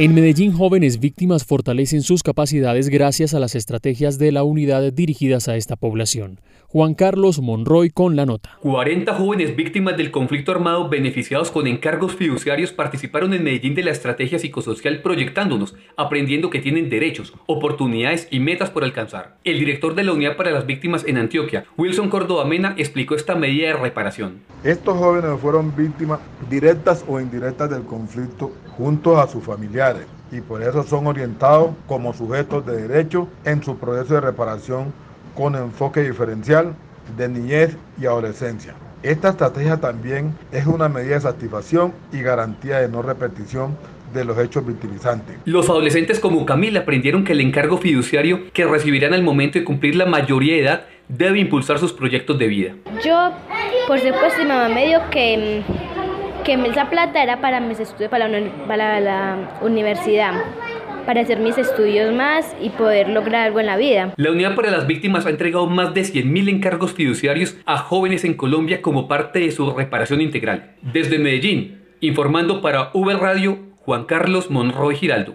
En 0.00 0.14
Medellín, 0.14 0.52
jóvenes 0.52 1.00
víctimas 1.00 1.44
fortalecen 1.44 2.02
sus 2.02 2.22
capacidades 2.22 2.88
gracias 2.88 3.34
a 3.34 3.40
las 3.40 3.56
estrategias 3.56 4.16
de 4.16 4.30
la 4.30 4.44
unidad 4.44 4.92
dirigidas 4.92 5.48
a 5.48 5.56
esta 5.56 5.74
población. 5.74 6.38
Juan 6.68 6.94
Carlos 6.94 7.40
Monroy 7.40 7.90
con 7.90 8.14
la 8.14 8.24
nota. 8.24 8.58
40 8.60 9.12
jóvenes 9.14 9.56
víctimas 9.56 9.96
del 9.96 10.12
conflicto 10.12 10.52
armado 10.52 10.88
beneficiados 10.88 11.50
con 11.50 11.66
encargos 11.66 12.14
fiduciarios 12.14 12.72
participaron 12.72 13.34
en 13.34 13.42
Medellín 13.42 13.74
de 13.74 13.82
la 13.82 13.90
estrategia 13.90 14.38
psicosocial 14.38 15.02
proyectándonos, 15.02 15.74
aprendiendo 15.96 16.48
que 16.48 16.60
tienen 16.60 16.90
derechos, 16.90 17.32
oportunidades 17.46 18.28
y 18.30 18.38
metas 18.38 18.70
por 18.70 18.84
alcanzar. 18.84 19.38
El 19.42 19.58
director 19.58 19.96
de 19.96 20.04
la 20.04 20.12
Unidad 20.12 20.36
para 20.36 20.52
las 20.52 20.66
Víctimas 20.66 21.04
en 21.08 21.16
Antioquia, 21.16 21.64
Wilson 21.76 22.08
Córdoba 22.08 22.44
Mena, 22.44 22.74
explicó 22.76 23.16
esta 23.16 23.34
medida 23.34 23.68
de 23.68 23.72
reparación. 23.72 24.42
Estos 24.62 24.96
jóvenes 24.96 25.40
fueron 25.40 25.74
víctimas 25.74 26.20
directas 26.48 27.04
o 27.08 27.18
indirectas 27.18 27.70
del 27.70 27.82
conflicto 27.82 28.52
junto 28.76 29.18
a 29.18 29.26
sus 29.26 29.42
familiares 29.42 29.87
y 30.30 30.40
por 30.40 30.62
eso 30.62 30.82
son 30.82 31.06
orientados 31.06 31.70
como 31.86 32.12
sujetos 32.12 32.66
de 32.66 32.88
derecho 32.88 33.28
en 33.44 33.62
su 33.62 33.76
proceso 33.78 34.14
de 34.14 34.20
reparación 34.20 34.92
con 35.34 35.54
enfoque 35.54 36.02
diferencial 36.02 36.74
de 37.16 37.28
niñez 37.28 37.76
y 38.00 38.06
adolescencia. 38.06 38.74
Esta 39.02 39.30
estrategia 39.30 39.76
también 39.76 40.34
es 40.50 40.66
una 40.66 40.88
medida 40.88 41.14
de 41.14 41.20
satisfacción 41.20 41.92
y 42.12 42.20
garantía 42.20 42.80
de 42.80 42.88
no 42.88 43.00
repetición 43.00 43.76
de 44.12 44.24
los 44.24 44.38
hechos 44.38 44.66
victimizantes. 44.66 45.36
Los 45.44 45.68
adolescentes 45.68 46.18
como 46.18 46.44
Camila 46.44 46.80
aprendieron 46.80 47.24
que 47.24 47.32
el 47.32 47.40
encargo 47.40 47.78
fiduciario 47.78 48.52
que 48.52 48.64
recibirán 48.66 49.14
al 49.14 49.22
momento 49.22 49.58
de 49.58 49.64
cumplir 49.64 49.96
la 49.96 50.06
mayoría 50.06 50.54
de 50.54 50.62
edad 50.62 50.86
debe 51.08 51.38
impulsar 51.38 51.78
sus 51.78 51.92
proyectos 51.92 52.38
de 52.38 52.46
vida. 52.48 52.74
Yo, 53.04 53.32
por 53.86 53.98
supuesto, 53.98 54.42
mi 54.42 54.48
mamá 54.48 54.68
me 54.68 54.86
dijo 54.86 55.00
que 55.10 55.62
que 56.48 56.70
esa 56.70 56.88
plata 56.88 57.22
era 57.22 57.42
para 57.42 57.60
mis 57.60 57.78
estudios, 57.78 58.10
para 58.10 58.26
la, 58.26 59.58
universidad 59.60 60.32
para 61.04 61.20
hacer 61.20 61.40
mis 61.40 61.58
estudios 61.58 62.14
más 62.14 62.56
y 62.60 62.70
poder 62.70 63.08
lograr 63.10 63.46
algo 63.46 63.60
en 63.60 63.66
la 63.66 63.76
vida. 63.76 64.14
La 64.16 64.30
Unidad 64.30 64.54
para 64.54 64.70
las 64.70 64.86
Víctimas 64.86 65.26
ha 65.26 65.30
entregado 65.30 65.66
más 65.66 65.92
de 65.92 66.02
100.000 66.02 66.48
encargos 66.48 66.92
fiduciarios 66.94 67.56
a 67.66 67.78
jóvenes 67.78 68.24
en 68.24 68.34
Colombia 68.34 68.80
como 68.80 69.08
parte 69.08 69.40
de 69.40 69.50
su 69.50 69.70
reparación 69.72 70.22
integral. 70.22 70.72
Desde 70.80 71.18
Medellín, 71.18 71.82
informando 72.00 72.62
para 72.62 72.90
V 72.94 73.14
Radio, 73.16 73.58
Juan 73.76 74.04
Carlos 74.04 74.50
Monroy 74.50 74.96
Giraldo. 74.96 75.34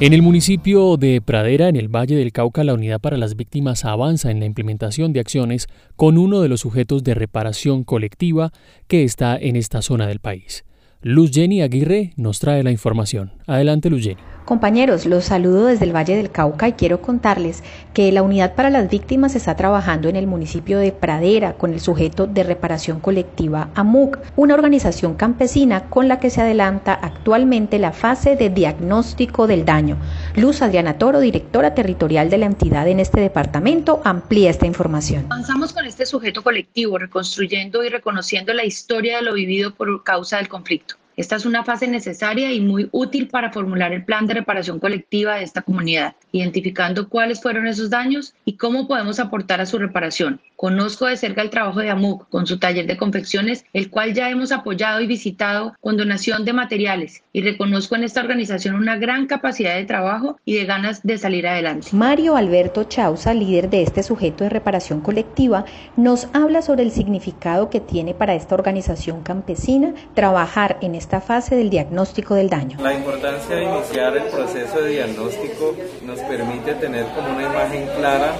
En 0.00 0.14
el 0.14 0.22
municipio 0.22 0.96
de 0.96 1.20
Pradera, 1.20 1.68
en 1.68 1.76
el 1.76 1.94
Valle 1.94 2.16
del 2.16 2.32
Cauca, 2.32 2.64
la 2.64 2.72
Unidad 2.72 3.02
para 3.02 3.18
las 3.18 3.36
Víctimas 3.36 3.84
avanza 3.84 4.30
en 4.30 4.40
la 4.40 4.46
implementación 4.46 5.12
de 5.12 5.20
acciones 5.20 5.66
con 5.94 6.16
uno 6.16 6.40
de 6.40 6.48
los 6.48 6.60
sujetos 6.60 7.04
de 7.04 7.12
reparación 7.12 7.84
colectiva 7.84 8.50
que 8.88 9.04
está 9.04 9.36
en 9.36 9.56
esta 9.56 9.82
zona 9.82 10.06
del 10.06 10.18
país. 10.18 10.64
Luz 11.02 11.32
Jenny 11.32 11.60
Aguirre 11.60 12.14
nos 12.16 12.38
trae 12.38 12.62
la 12.62 12.70
información. 12.70 13.32
Adelante, 13.46 13.90
Luz 13.90 14.04
Jenny. 14.04 14.22
Compañeros, 14.44 15.06
los 15.06 15.26
saludo 15.26 15.66
desde 15.66 15.84
el 15.84 15.94
Valle 15.94 16.16
del 16.16 16.30
Cauca 16.30 16.66
y 16.66 16.72
quiero 16.72 17.00
contarles 17.00 17.62
que 17.94 18.10
la 18.10 18.22
Unidad 18.22 18.54
para 18.54 18.70
las 18.70 18.90
Víctimas 18.90 19.36
está 19.36 19.54
trabajando 19.54 20.08
en 20.08 20.16
el 20.16 20.26
municipio 20.26 20.78
de 20.78 20.92
Pradera 20.92 21.52
con 21.52 21.72
el 21.72 21.80
sujeto 21.80 22.26
de 22.26 22.42
reparación 22.42 23.00
colectiva 23.00 23.68
AMUC, 23.74 24.18
una 24.36 24.54
organización 24.54 25.14
campesina 25.14 25.88
con 25.88 26.08
la 26.08 26.18
que 26.18 26.30
se 26.30 26.40
adelanta 26.40 26.94
actualmente 26.94 27.78
la 27.78 27.92
fase 27.92 28.36
de 28.36 28.50
diagnóstico 28.50 29.46
del 29.46 29.64
daño. 29.64 29.98
Luz 30.34 30.62
Adriana 30.62 30.98
Toro, 30.98 31.20
directora 31.20 31.74
territorial 31.74 32.28
de 32.28 32.38
la 32.38 32.46
entidad 32.46 32.88
en 32.88 33.00
este 33.00 33.20
departamento, 33.20 34.00
amplía 34.04 34.50
esta 34.50 34.66
información. 34.66 35.26
Avanzamos 35.26 35.72
con 35.72 35.84
este 35.84 36.06
sujeto 36.06 36.42
colectivo, 36.42 36.98
reconstruyendo 36.98 37.84
y 37.84 37.88
reconociendo 37.88 38.52
la 38.52 38.64
historia 38.64 39.16
de 39.16 39.22
lo 39.22 39.34
vivido 39.34 39.74
por 39.74 40.02
causa 40.02 40.38
del 40.38 40.48
conflicto 40.48 40.99
Esta 41.20 41.36
es 41.36 41.44
una 41.44 41.64
fase 41.64 41.86
necesaria 41.86 42.50
y 42.50 42.62
muy 42.62 42.88
útil 42.92 43.28
para 43.28 43.52
formular 43.52 43.92
el 43.92 44.06
plan 44.06 44.26
de 44.26 44.32
reparación 44.32 44.80
colectiva 44.80 45.34
de 45.34 45.42
esta 45.42 45.60
comunidad, 45.60 46.14
identificando 46.32 47.10
cuáles 47.10 47.42
fueron 47.42 47.66
esos 47.66 47.90
daños 47.90 48.32
y 48.46 48.54
cómo 48.56 48.88
podemos 48.88 49.20
aportar 49.20 49.60
a 49.60 49.66
su 49.66 49.78
reparación. 49.78 50.40
Conozco 50.56 51.06
de 51.06 51.16
cerca 51.16 51.40
el 51.42 51.48
trabajo 51.50 51.80
de 51.80 51.90
AMUC 51.90 52.28
con 52.28 52.46
su 52.46 52.58
taller 52.58 52.86
de 52.86 52.96
confecciones, 52.96 53.64
el 53.72 53.90
cual 53.90 54.14
ya 54.14 54.30
hemos 54.30 54.52
apoyado 54.52 55.00
y 55.00 55.06
visitado 55.06 55.74
con 55.80 55.96
donación 55.98 56.44
de 56.44 56.52
materiales 56.52 57.22
y 57.32 57.42
reconozco 57.42 57.96
en 57.96 58.04
esta 58.04 58.20
organización 58.20 58.74
una 58.74 58.96
gran 58.96 59.26
capacidad 59.26 59.74
de 59.74 59.86
trabajo 59.86 60.38
y 60.44 60.56
de 60.56 60.66
ganas 60.66 61.02
de 61.02 61.16
salir 61.16 61.46
adelante. 61.46 61.88
Mario 61.92 62.36
Alberto 62.36 62.84
Chauza, 62.84 63.32
líder 63.32 63.68
de 63.70 63.82
este 63.82 64.02
sujeto 64.02 64.44
de 64.44 64.50
reparación 64.50 65.00
colectiva, 65.00 65.64
nos 65.96 66.28
habla 66.34 66.60
sobre 66.62 66.82
el 66.82 66.90
significado 66.90 67.70
que 67.70 67.80
tiene 67.80 68.12
para 68.12 68.34
esta 68.34 68.54
organización 68.54 69.22
campesina 69.22 69.94
trabajar 70.14 70.78
en 70.82 70.94
esta 71.10 71.20
fase 71.20 71.56
del 71.56 71.70
diagnóstico 71.70 72.36
del 72.36 72.48
daño. 72.48 72.78
La 72.80 72.94
importancia 72.94 73.56
de 73.56 73.64
iniciar 73.64 74.16
el 74.16 74.30
proceso 74.30 74.80
de 74.80 74.90
diagnóstico 74.90 75.74
nos 76.06 76.20
permite 76.20 76.74
tener 76.74 77.04
como 77.06 77.34
una 77.34 77.46
imagen 77.46 77.88
clara 77.98 78.36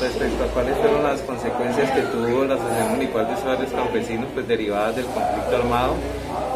respecto 0.00 0.44
a 0.44 0.46
cuáles 0.54 0.76
fueron 0.76 1.02
las 1.02 1.20
consecuencias 1.22 1.90
que 1.90 2.02
tuvo 2.02 2.44
la 2.44 2.54
Asociación 2.54 2.90
Municipal 2.92 3.26
de 3.26 3.34
Usuarios 3.34 3.72
Campesinos 3.72 4.28
pues 4.34 4.46
derivadas 4.46 4.94
del 4.94 5.06
conflicto 5.06 5.56
armado, 5.56 5.94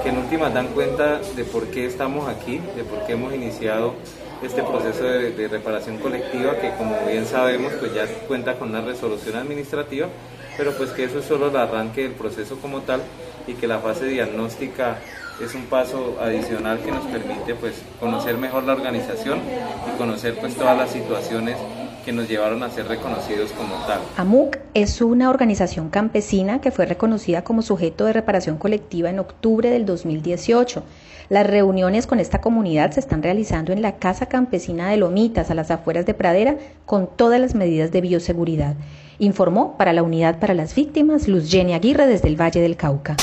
que 0.05 0.11
en 0.11 0.19
últimas 0.19 0.55
dan 0.55 0.69
cuenta 0.69 1.19
de 1.35 1.43
por 1.43 1.67
qué 1.67 1.87
estamos 1.87 2.29
aquí, 2.29 2.61
de 2.77 2.85
por 2.85 3.05
qué 3.05 3.15
hemos 3.15 3.35
iniciado 3.35 3.95
este 4.45 4.63
proceso 4.63 5.03
de, 5.03 5.33
de, 5.33 5.49
reparación 5.49 5.99
colectiva 5.99 6.55
que 6.61 6.71
como 6.77 6.95
bien 7.09 7.27
sabemos 7.27 7.73
pues 7.81 7.93
ya 7.93 8.07
cuenta 8.29 8.55
con 8.55 8.69
una 8.69 8.83
resolución 8.83 9.35
administrativa, 9.35 10.07
pero 10.57 10.71
pues 10.77 10.91
que 10.91 11.03
eso 11.03 11.19
es 11.19 11.25
solo 11.25 11.49
el 11.49 11.57
arranque 11.57 12.05
del 12.05 12.13
proceso 12.13 12.57
como 12.61 12.83
tal 12.83 13.01
y 13.49 13.55
que 13.55 13.67
la 13.67 13.81
fase 13.81 14.07
diagnóstica 14.07 14.99
es 15.41 15.55
un 15.55 15.65
paso 15.65 16.17
adicional 16.21 16.79
que 16.81 16.91
nos 16.91 17.05
permite 17.07 17.55
pues 17.55 17.83
conocer 18.01 18.39
mejor 18.39 18.65
la 18.65 18.73
organización 18.73 19.41
y 19.93 19.99
conocer 19.99 20.39
pues 20.41 20.55
todas 20.55 20.77
las 20.77 20.91
situaciones 20.91 21.57
que 22.05 22.13
nos 22.13 22.29
llevaron 22.29 22.63
a 22.63 22.71
ser 22.71 22.87
reconocidos 22.87 23.51
como 23.53 23.75
tal. 23.87 24.01
AMUC 24.17 24.59
es 24.75 25.01
una 25.01 25.29
organización 25.29 25.91
campesina 25.91 26.61
que 26.61 26.71
fue 26.71 26.87
reconocida 26.87 27.43
como 27.43 27.63
sujeto 27.63 28.05
de 28.05 28.13
reparación 28.13 28.59
colectiva 28.59 29.11
en 29.11 29.19
octubre 29.19 29.71
del 29.71 29.85
2018. 29.85 30.85
Las 31.29 31.47
reuniones 31.47 32.07
con 32.07 32.21
esta 32.21 32.41
comunidad 32.41 32.93
se 32.93 33.01
están 33.01 33.25
realizando 33.25 33.73
en 33.73 33.83
la 33.83 33.97
Casa 33.97 34.27
Campesina 34.27 34.89
de 34.89 34.99
Lomitas, 34.99 35.51
a 35.51 35.55
las 35.55 35.73
afueras 35.73 36.07
de 36.07 36.15
Pradera, 36.15 36.57
con 36.87 37.09
todas 37.09 37.41
las 37.41 37.57
medidas 37.57 37.91
de 37.91 38.01
bioseguridad. 38.01 38.77
Informó 39.19 39.77
para 39.77 39.93
la 39.93 40.05
Unidad 40.05 40.39
para 40.39 40.55
las 40.55 40.77
Víctimas 40.77 41.27
Luz 41.27 41.51
Jenny 41.51 41.75
Aguirre 41.75 42.07
desde 42.07 42.29
el 42.29 42.41
Valle 42.41 42.61
del 42.61 42.77
Cauca. 42.77 43.17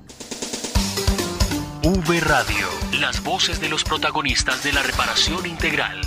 V 1.84 2.20
Radio, 2.20 2.68
las 3.00 3.24
voces 3.24 3.60
de 3.60 3.68
los 3.68 3.84
protagonistas 3.84 4.64
de 4.64 4.72
la 4.72 4.84
reparación 4.84 5.48
integral. 5.48 6.00